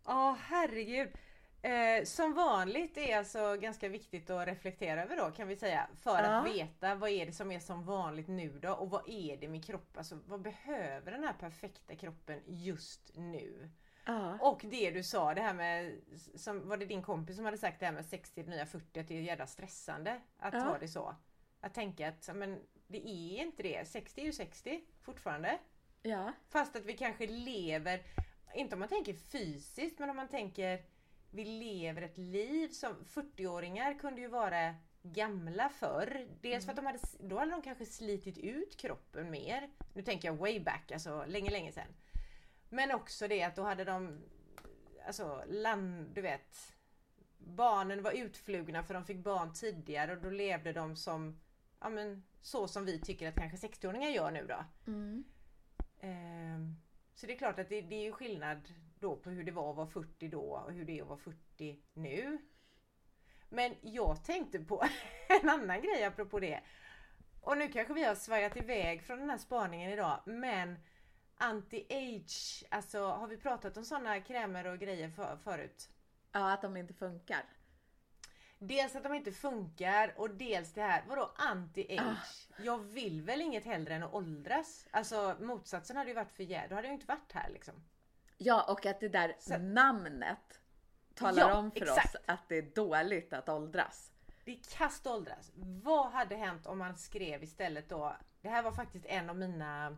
Ja, 0.05 0.31
oh, 0.31 0.37
herregud. 0.37 1.09
Eh, 1.63 2.03
som 2.03 2.33
vanligt 2.33 2.97
är 2.97 3.17
alltså 3.17 3.55
ganska 3.55 3.89
viktigt 3.89 4.29
att 4.29 4.47
reflektera 4.47 5.03
över 5.03 5.17
då 5.17 5.31
kan 5.31 5.47
vi 5.47 5.55
säga. 5.55 5.87
För 5.95 6.23
ja. 6.23 6.39
att 6.39 6.55
veta 6.55 6.95
vad 6.95 7.09
är 7.09 7.25
det 7.25 7.31
som 7.31 7.51
är 7.51 7.59
som 7.59 7.85
vanligt 7.85 8.27
nu 8.27 8.59
då 8.59 8.73
och 8.73 8.89
vad 8.89 9.09
är 9.09 9.37
det 9.37 9.47
med 9.47 9.65
kroppen? 9.65 9.97
Alltså 9.97 10.19
vad 10.27 10.41
behöver 10.41 11.11
den 11.11 11.23
här 11.23 11.33
perfekta 11.33 11.95
kroppen 11.95 12.41
just 12.45 13.11
nu? 13.15 13.69
Ja. 14.05 14.37
Och 14.41 14.61
det 14.63 14.91
du 14.91 15.03
sa 15.03 15.33
det 15.33 15.41
här 15.41 15.53
med, 15.53 16.01
som, 16.35 16.67
var 16.67 16.77
det 16.77 16.85
din 16.85 17.03
kompis 17.03 17.35
som 17.35 17.45
hade 17.45 17.57
sagt 17.57 17.79
det 17.79 17.85
här 17.85 17.93
med 17.93 18.05
60 18.05 18.43
nya 18.43 18.65
40 18.65 18.99
att 18.99 19.07
det 19.07 19.17
är 19.17 19.21
jävla 19.21 19.47
stressande 19.47 20.21
att 20.37 20.53
ja. 20.53 20.59
ha 20.59 20.77
det 20.77 20.87
så? 20.87 21.15
Att 21.59 21.73
tänka 21.73 22.07
att 22.07 22.29
men, 22.35 22.59
det 22.87 23.07
är 23.07 23.41
inte 23.41 23.63
det, 23.63 23.87
60 23.87 24.21
är 24.21 24.25
ju 24.25 24.31
60 24.33 24.81
fortfarande. 25.01 25.59
Ja. 26.01 26.33
Fast 26.49 26.75
att 26.75 26.85
vi 26.85 26.93
kanske 26.93 27.27
lever, 27.27 28.01
inte 28.55 28.75
om 28.75 28.79
man 28.79 28.89
tänker 28.89 29.13
fysiskt 29.13 29.99
men 29.99 30.09
om 30.09 30.15
man 30.15 30.27
tänker 30.27 30.92
vi 31.33 31.45
lever 31.45 32.01
ett 32.01 32.17
liv 32.17 32.69
som 32.69 32.95
40-åringar 33.05 33.99
kunde 33.99 34.21
ju 34.21 34.27
vara 34.27 34.75
gamla 35.01 35.69
förr. 35.69 36.27
Dels 36.41 36.65
för 36.65 36.71
att 36.71 36.75
de 36.75 36.85
hade, 36.85 36.99
då 37.19 37.39
hade 37.39 37.51
de 37.51 37.61
kanske 37.61 37.85
slitit 37.85 38.37
ut 38.37 38.77
kroppen 38.77 39.31
mer. 39.31 39.69
Nu 39.93 40.01
tänker 40.01 40.27
jag 40.27 40.35
way 40.35 40.59
back, 40.59 40.91
alltså 40.91 41.25
länge, 41.27 41.51
länge 41.51 41.71
sedan. 41.71 41.87
Men 42.69 42.91
också 42.91 43.27
det 43.27 43.43
att 43.43 43.55
då 43.55 43.63
hade 43.63 43.83
de, 43.83 44.23
alltså 45.07 45.43
land, 45.47 46.11
du 46.13 46.21
vet, 46.21 46.75
barnen 47.37 48.03
var 48.03 48.11
utflugna 48.11 48.83
för 48.83 48.93
de 48.93 49.05
fick 49.05 49.17
barn 49.17 49.53
tidigare 49.53 50.11
och 50.11 50.21
då 50.21 50.29
levde 50.29 50.73
de 50.73 50.95
som, 50.95 51.39
ja 51.79 51.89
men 51.89 52.23
så 52.41 52.67
som 52.67 52.85
vi 52.85 52.99
tycker 52.99 53.27
att 53.27 53.35
kanske 53.35 53.67
60-åringar 53.67 54.09
gör 54.09 54.31
nu 54.31 54.47
då. 54.47 54.65
Mm. 54.87 55.23
Eh, 55.99 56.82
så 57.15 57.27
det 57.27 57.33
är 57.33 57.37
klart 57.37 57.59
att 57.59 57.69
det, 57.69 57.81
det 57.81 57.95
är 57.95 58.03
ju 58.03 58.11
skillnad 58.11 58.73
då 58.99 59.15
på 59.15 59.29
hur 59.29 59.43
det 59.43 59.51
var 59.51 59.69
att 59.69 59.75
vara 59.75 59.87
40 59.87 60.27
då 60.27 60.41
och 60.41 60.73
hur 60.73 60.85
det 60.85 60.97
är 60.97 61.01
att 61.01 61.07
vara 61.07 61.19
40 61.19 61.79
nu. 61.93 62.37
Men 63.49 63.75
jag 63.81 64.23
tänkte 64.23 64.59
på 64.59 64.83
en 65.41 65.49
annan 65.49 65.81
grej 65.81 66.03
apropå 66.03 66.39
det. 66.39 66.59
Och 67.41 67.57
nu 67.57 67.67
kanske 67.67 67.93
vi 67.93 68.03
har 68.03 68.15
svajat 68.15 68.57
iväg 68.57 69.03
från 69.03 69.19
den 69.19 69.29
här 69.29 69.37
spaningen 69.37 69.91
idag 69.91 70.19
men 70.25 70.79
Anti-age, 71.37 72.63
alltså 72.69 73.05
har 73.05 73.27
vi 73.27 73.37
pratat 73.37 73.77
om 73.77 73.85
sådana 73.85 74.21
krämer 74.21 74.67
och 74.67 74.79
grejer 74.79 75.09
för, 75.09 75.37
förut? 75.43 75.89
Ja, 76.31 76.53
att 76.53 76.61
de 76.61 76.77
inte 76.77 76.93
funkar. 76.93 77.43
Dels 78.67 78.95
att 78.95 79.03
de 79.03 79.13
inte 79.13 79.31
funkar 79.31 80.13
och 80.17 80.29
dels 80.29 80.73
det 80.73 80.81
här, 80.81 81.03
vadå 81.07 81.31
anti-age? 81.35 81.99
Ah. 81.99 82.63
Jag 82.63 82.77
vill 82.77 83.21
väl 83.21 83.41
inget 83.41 83.65
hellre 83.65 83.95
än 83.95 84.03
att 84.03 84.13
åldras? 84.13 84.87
Alltså 84.91 85.35
motsatsen 85.39 85.97
hade 85.97 86.09
ju 86.09 86.15
varit 86.15 86.31
för 86.31 86.43
jävligt, 86.43 86.69
då 86.69 86.75
hade 86.75 86.87
jag 86.87 86.95
inte 86.95 87.05
varit 87.05 87.31
här 87.31 87.49
liksom. 87.49 87.73
Ja, 88.37 88.63
och 88.71 88.85
att 88.85 88.99
det 88.99 89.09
där 89.09 89.35
Så. 89.39 89.57
namnet 89.57 90.61
talar 91.13 91.49
ja, 91.49 91.57
om 91.57 91.71
för 91.71 91.81
exakt. 91.81 92.15
oss 92.15 92.21
att 92.25 92.49
det 92.49 92.57
är 92.57 92.75
dåligt 92.75 93.33
att 93.33 93.49
åldras. 93.49 94.11
Det 94.45 94.51
är 94.51 94.59
kast 94.77 95.07
åldras. 95.07 95.51
Vad 95.55 96.11
hade 96.11 96.35
hänt 96.35 96.67
om 96.67 96.77
man 96.77 96.97
skrev 96.97 97.43
istället 97.43 97.89
då, 97.89 98.15
det 98.41 98.49
här 98.49 98.63
var 98.63 98.71
faktiskt 98.71 99.05
en 99.05 99.29
av 99.29 99.37
mina 99.37 99.97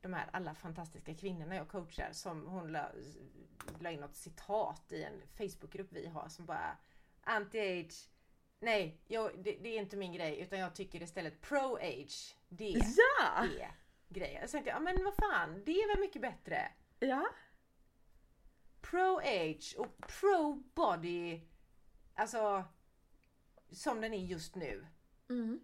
de 0.00 0.14
här 0.14 0.28
alla 0.32 0.54
fantastiska 0.54 1.14
kvinnorna 1.14 1.56
jag 1.56 1.68
coachar 1.68 2.08
som 2.12 2.46
hon 2.46 2.72
la, 2.72 2.90
la 3.78 3.90
in 3.90 4.00
något 4.00 4.16
citat 4.16 4.92
i 4.92 5.02
en 5.02 5.22
Facebookgrupp 5.36 5.92
vi 5.92 6.06
har 6.06 6.28
som 6.28 6.46
bara 6.46 6.76
Anti-age 7.26 8.08
Nej, 8.60 9.00
jag, 9.06 9.44
det, 9.44 9.52
det, 9.62 9.68
är 9.68 9.80
inte 9.80 9.96
min 9.96 10.12
grej 10.12 10.40
utan 10.40 10.58
jag 10.58 10.74
tycker 10.74 11.02
istället 11.02 11.40
pro-age. 11.40 12.36
Det 12.48 12.68
ja! 12.68 13.46
är 13.60 13.72
grejen. 14.08 14.40
Jag 14.40 14.50
tänkte, 14.50 14.70
ja 14.70 14.80
men 14.80 15.04
vad 15.04 15.14
fan, 15.14 15.62
det 15.64 15.72
är 15.72 15.88
väl 15.88 16.00
mycket 16.00 16.22
bättre? 16.22 16.72
Ja. 16.98 17.26
Pro-age 18.80 19.74
och 19.78 19.96
pro-body, 19.98 21.40
alltså 22.14 22.64
som 23.70 24.00
den 24.00 24.14
är 24.14 24.24
just 24.24 24.54
nu. 24.54 24.86
Mm. 25.28 25.60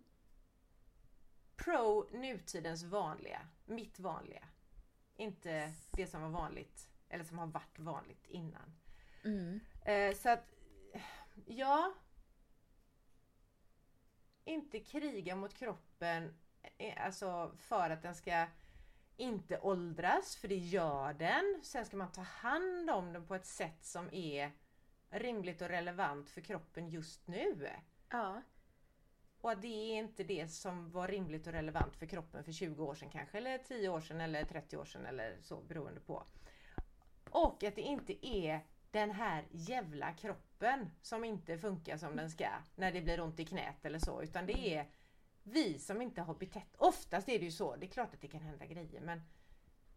Pro 1.56 2.08
nutidens 2.10 2.82
vanliga, 2.82 3.48
mitt 3.64 3.98
vanliga. 3.98 4.48
Inte 5.16 5.72
det 5.90 6.06
som 6.06 6.22
var 6.22 6.28
vanligt 6.28 6.88
eller 7.08 7.24
som 7.24 7.38
har 7.38 7.46
varit 7.46 7.78
vanligt 7.78 8.26
innan. 8.26 8.74
Mm. 9.24 9.60
Eh, 9.84 10.14
så 10.14 10.28
att, 10.28 10.54
ja. 11.46 11.94
Inte 14.44 14.80
kriga 14.80 15.36
mot 15.36 15.54
kroppen 15.54 16.34
eh, 16.78 17.04
alltså 17.04 17.52
för 17.58 17.90
att 17.90 18.02
den 18.02 18.14
ska 18.14 18.46
inte 19.16 19.58
åldras, 19.58 20.36
för 20.36 20.48
det 20.48 20.56
gör 20.56 21.12
den. 21.12 21.60
Sen 21.62 21.86
ska 21.86 21.96
man 21.96 22.12
ta 22.12 22.20
hand 22.20 22.90
om 22.90 23.12
den 23.12 23.26
på 23.26 23.34
ett 23.34 23.46
sätt 23.46 23.84
som 23.84 24.14
är 24.14 24.52
rimligt 25.10 25.62
och 25.62 25.68
relevant 25.68 26.30
för 26.30 26.40
kroppen 26.40 26.88
just 26.88 27.26
nu. 27.26 27.70
Ja. 28.08 28.42
Och 29.40 29.58
det 29.58 29.68
är 29.68 29.98
inte 29.98 30.24
det 30.24 30.48
som 30.48 30.90
var 30.90 31.08
rimligt 31.08 31.46
och 31.46 31.52
relevant 31.52 31.96
för 31.96 32.06
kroppen 32.06 32.44
för 32.44 32.52
20 32.52 32.84
år 32.84 32.94
sedan 32.94 33.10
kanske, 33.10 33.38
eller 33.38 33.58
10 33.58 33.88
år 33.88 34.00
sedan 34.00 34.20
eller 34.20 34.44
30 34.44 34.76
år 34.76 34.84
sedan 34.84 35.06
eller 35.06 35.38
så 35.40 35.60
beroende 35.60 36.00
på. 36.00 36.24
Och 37.30 37.64
att 37.64 37.74
det 37.74 37.82
inte 37.82 38.26
är 38.26 38.60
den 38.90 39.10
här 39.10 39.44
jävla 39.50 40.12
kroppen 40.12 40.51
som 41.02 41.24
inte 41.24 41.58
funkar 41.58 41.96
som 41.96 42.16
den 42.16 42.30
ska 42.30 42.48
när 42.74 42.92
det 42.92 43.00
blir 43.00 43.20
ont 43.20 43.40
i 43.40 43.44
knät 43.44 43.84
eller 43.84 43.98
så, 43.98 44.22
utan 44.22 44.46
det 44.46 44.74
är 44.74 44.90
vi 45.42 45.78
som 45.78 46.02
inte 46.02 46.20
har 46.20 46.34
betett 46.34 46.76
Oftast 46.76 47.28
är 47.28 47.38
det 47.38 47.44
ju 47.44 47.50
så, 47.50 47.76
det 47.76 47.86
är 47.86 47.90
klart 47.90 48.14
att 48.14 48.20
det 48.20 48.28
kan 48.28 48.40
hända 48.40 48.66
grejer 48.66 49.00
men 49.00 49.22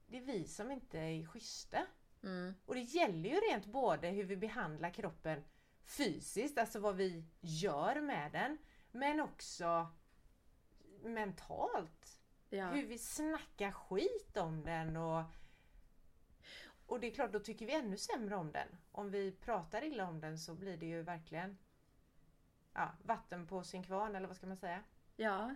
det 0.08 0.18
är 0.18 0.22
vi 0.22 0.48
som 0.48 0.72
inte 0.72 1.00
är 1.00 1.26
schyssta. 1.26 1.86
Mm. 2.24 2.56
Och 2.66 2.76
det 2.76 2.82
gäller 2.82 3.30
ju 3.30 3.36
rent 3.36 3.66
både 3.66 4.08
hur 4.08 4.24
vi 4.24 4.38
behandlar 4.38 4.90
kroppen 4.90 5.44
fysiskt, 5.86 6.58
alltså 6.58 6.80
vad 6.80 6.96
vi 6.96 7.26
gör 7.40 8.02
med 8.02 8.32
den, 8.32 8.58
men 8.92 9.20
också 9.20 9.88
mentalt. 11.04 12.20
Ja. 12.50 12.70
Hur 12.70 12.86
vi 12.86 12.98
snackar 12.98 13.72
skit 13.72 14.38
om 14.38 14.64
den 14.64 14.98
och 14.98 15.24
och 16.88 17.00
det 17.00 17.08
är 17.08 17.12
klart, 17.12 17.32
då 17.32 17.40
tycker 17.40 17.66
vi 17.66 17.74
ännu 17.74 17.98
sämre 17.98 18.36
om 18.36 18.52
den. 18.52 18.68
Om 18.92 19.12
vi 19.12 19.32
pratar 19.32 19.84
illa 19.84 20.08
om 20.08 20.20
den 20.20 20.38
så 20.38 20.56
blir 20.56 20.78
det 20.78 20.86
ju 20.86 21.02
verkligen 21.02 21.58
ja, 22.74 22.92
vatten 23.04 23.48
på 23.48 23.64
sin 23.64 23.84
kvarn 23.84 24.16
eller 24.16 24.28
vad 24.28 24.38
ska 24.38 24.48
man 24.48 24.58
säga? 24.58 24.84
Ja, 25.16 25.56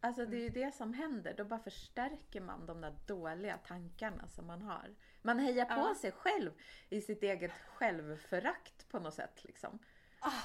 alltså 0.00 0.26
det 0.26 0.36
är 0.36 0.40
ju 0.40 0.48
mm. 0.48 0.60
det 0.60 0.74
som 0.74 0.94
händer. 0.94 1.34
Då 1.36 1.44
bara 1.44 1.60
förstärker 1.60 2.40
man 2.40 2.66
de 2.66 2.80
där 2.80 2.96
dåliga 3.06 3.58
tankarna 3.58 4.28
som 4.28 4.46
man 4.46 4.62
har. 4.62 4.94
Man 5.22 5.38
hejar 5.38 5.64
på 5.64 5.80
ja. 5.80 5.94
sig 6.00 6.12
själv 6.12 6.52
i 6.88 7.00
sitt 7.00 7.22
eget 7.22 7.52
självförakt 7.52 8.88
på 8.88 8.98
något 8.98 9.14
sätt 9.14 9.44
liksom. 9.44 9.78
Ah. 10.20 10.42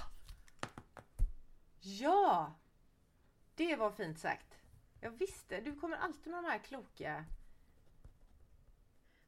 Ja! 1.79 2.55
Det 3.55 3.75
var 3.75 3.91
fint 3.91 4.19
sagt. 4.19 4.57
Jag 5.01 5.11
visste, 5.11 5.61
du 5.61 5.75
kommer 5.75 5.97
alltid 5.97 6.33
med 6.33 6.43
de 6.43 6.49
här 6.49 6.59
kloka... 6.59 7.25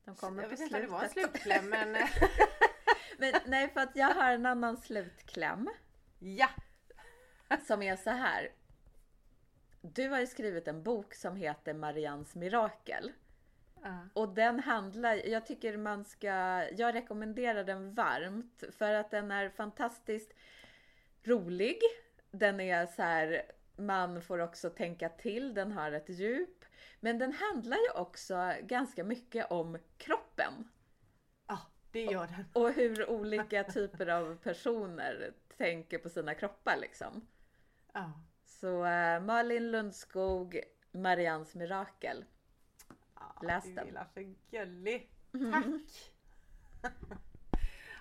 De 0.07 0.15
kommer 0.15 0.41
jag 0.43 0.51
på 0.51 0.55
vet 0.55 0.59
inte 0.59 0.75
om 0.75 0.81
det 0.81 0.87
var 0.87 1.03
en 1.03 1.09
slutkläm 1.09 1.69
men... 1.69 1.91
men... 3.17 3.33
Nej, 3.45 3.69
för 3.69 3.81
att 3.81 3.95
jag 3.95 4.13
har 4.13 4.31
en 4.31 4.45
annan 4.45 4.77
slutkläm. 4.77 5.69
Ja! 6.19 6.49
Som 7.67 7.81
är 7.81 7.95
så 7.95 8.09
här. 8.09 8.49
Du 9.81 10.09
har 10.09 10.19
ju 10.19 10.27
skrivit 10.27 10.67
en 10.67 10.83
bok 10.83 11.13
som 11.13 11.35
heter 11.35 11.73
Marians 11.73 12.35
mirakel. 12.35 13.11
Uh. 13.85 14.05
Och 14.13 14.29
den 14.29 14.59
handlar, 14.59 15.15
jag 15.27 15.45
tycker 15.45 15.77
man 15.77 16.05
ska, 16.05 16.27
jag 16.77 16.95
rekommenderar 16.95 17.63
den 17.63 17.93
varmt 17.93 18.63
för 18.77 18.93
att 18.93 19.11
den 19.11 19.31
är 19.31 19.49
fantastiskt 19.49 20.33
rolig. 21.23 21.77
Den 22.31 22.59
är 22.59 22.85
så 22.85 23.01
här, 23.01 23.41
man 23.77 24.21
får 24.21 24.39
också 24.39 24.69
tänka 24.69 25.09
till, 25.09 25.53
den 25.53 25.71
har 25.71 25.91
ett 25.91 26.09
djup. 26.09 26.65
Men 26.99 27.19
den 27.19 27.33
handlar 27.33 27.77
ju 27.77 27.91
också 27.91 28.53
ganska 28.61 29.03
mycket 29.03 29.51
om 29.51 29.77
kroppen. 29.97 30.69
Ja, 31.47 31.59
det 31.91 32.03
gör 32.03 32.27
den. 32.27 32.45
Och 32.53 32.73
hur 32.73 33.09
olika 33.09 33.63
typer 33.63 34.07
av 34.07 34.35
personer 34.35 35.33
tänker 35.57 35.97
på 35.97 36.09
sina 36.09 36.33
kroppar 36.33 36.77
liksom. 36.77 37.27
Ja. 37.93 38.11
Så 38.45 38.85
uh, 38.85 39.19
Malin 39.19 39.71
Lundskog, 39.71 40.61
Marians 40.91 41.55
mirakel. 41.55 42.25
Läs 43.41 43.63
den. 43.63 43.87
Du 43.87 43.97
är 43.97 44.07
så 44.13 44.33
gullig. 44.51 45.09
Tack! 45.31 46.13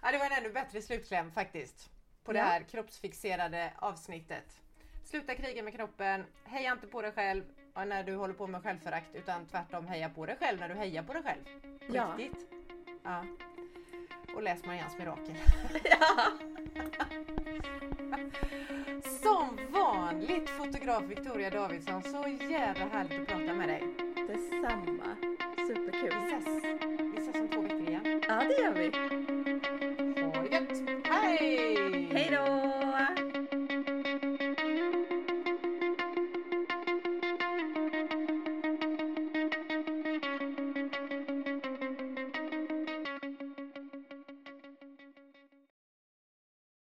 ja, 0.03 0.13
det 0.13 0.19
var 0.19 0.27
en 0.27 0.33
ännu 0.33 0.53
bättre 0.53 0.83
slutkläm 0.83 1.31
faktiskt. 1.31 1.91
På 2.25 2.33
ja. 2.33 2.35
det 2.35 2.41
här 2.41 2.63
kroppsfixerade 2.63 3.73
avsnittet. 3.77 4.61
Sluta 5.07 5.35
kriga 5.35 5.63
med 5.63 5.75
kroppen. 5.75 6.25
Heja 6.45 6.73
inte 6.73 6.87
på 6.87 7.03
dig 7.03 7.13
själv. 7.13 7.45
när 7.75 8.03
du 8.05 8.15
håller 8.15 8.35
på 8.35 8.47
med 8.47 8.63
självförakt 8.63 9.15
utan 9.15 9.47
tvärtom 9.47 9.87
heja 9.87 10.09
på 10.09 10.27
dig 10.27 10.37
själv 10.41 10.61
när 10.61 10.69
du 10.69 10.75
hejar 10.75 11.03
på 11.03 11.13
dig 11.13 11.23
själv. 11.23 11.45
På 11.89 11.97
Ja. 11.97 12.15
Riktigt. 12.19 12.47
Ja. 13.05 13.25
Och 14.35 14.43
läs 14.43 14.65
Marians 14.65 14.99
mirakel. 14.99 15.35
Ja. 15.85 16.33
Som 19.23 19.59
vanligt 19.73 20.51
fotograf 20.51 21.03
Victoria 21.05 21.51
Davidsson, 21.51 22.03
så 22.03 22.29
jävla 22.51 22.87
härligt 22.87 23.21
att 23.21 23.27
prata 23.29 23.55
med 23.55 23.69
dig. 23.69 23.83
Detsamma. 24.29 25.17
Vi 25.57 25.67
Superkul. 25.67 26.09
ses, 26.09 26.65
vi 27.15 27.19
ses 27.19 27.37
om 27.41 27.49
två 27.49 27.61
veckor 27.61 27.89
igen. 27.89 28.23
Ja, 28.29 28.35
det 28.35 28.63
gör 28.63 28.73
vi. 28.73 28.91
Ha 30.23 30.43
det 30.43 30.49
gött! 30.57 31.07
Hej! 31.07 32.09
Hej 32.13 32.29
då! 32.31 32.66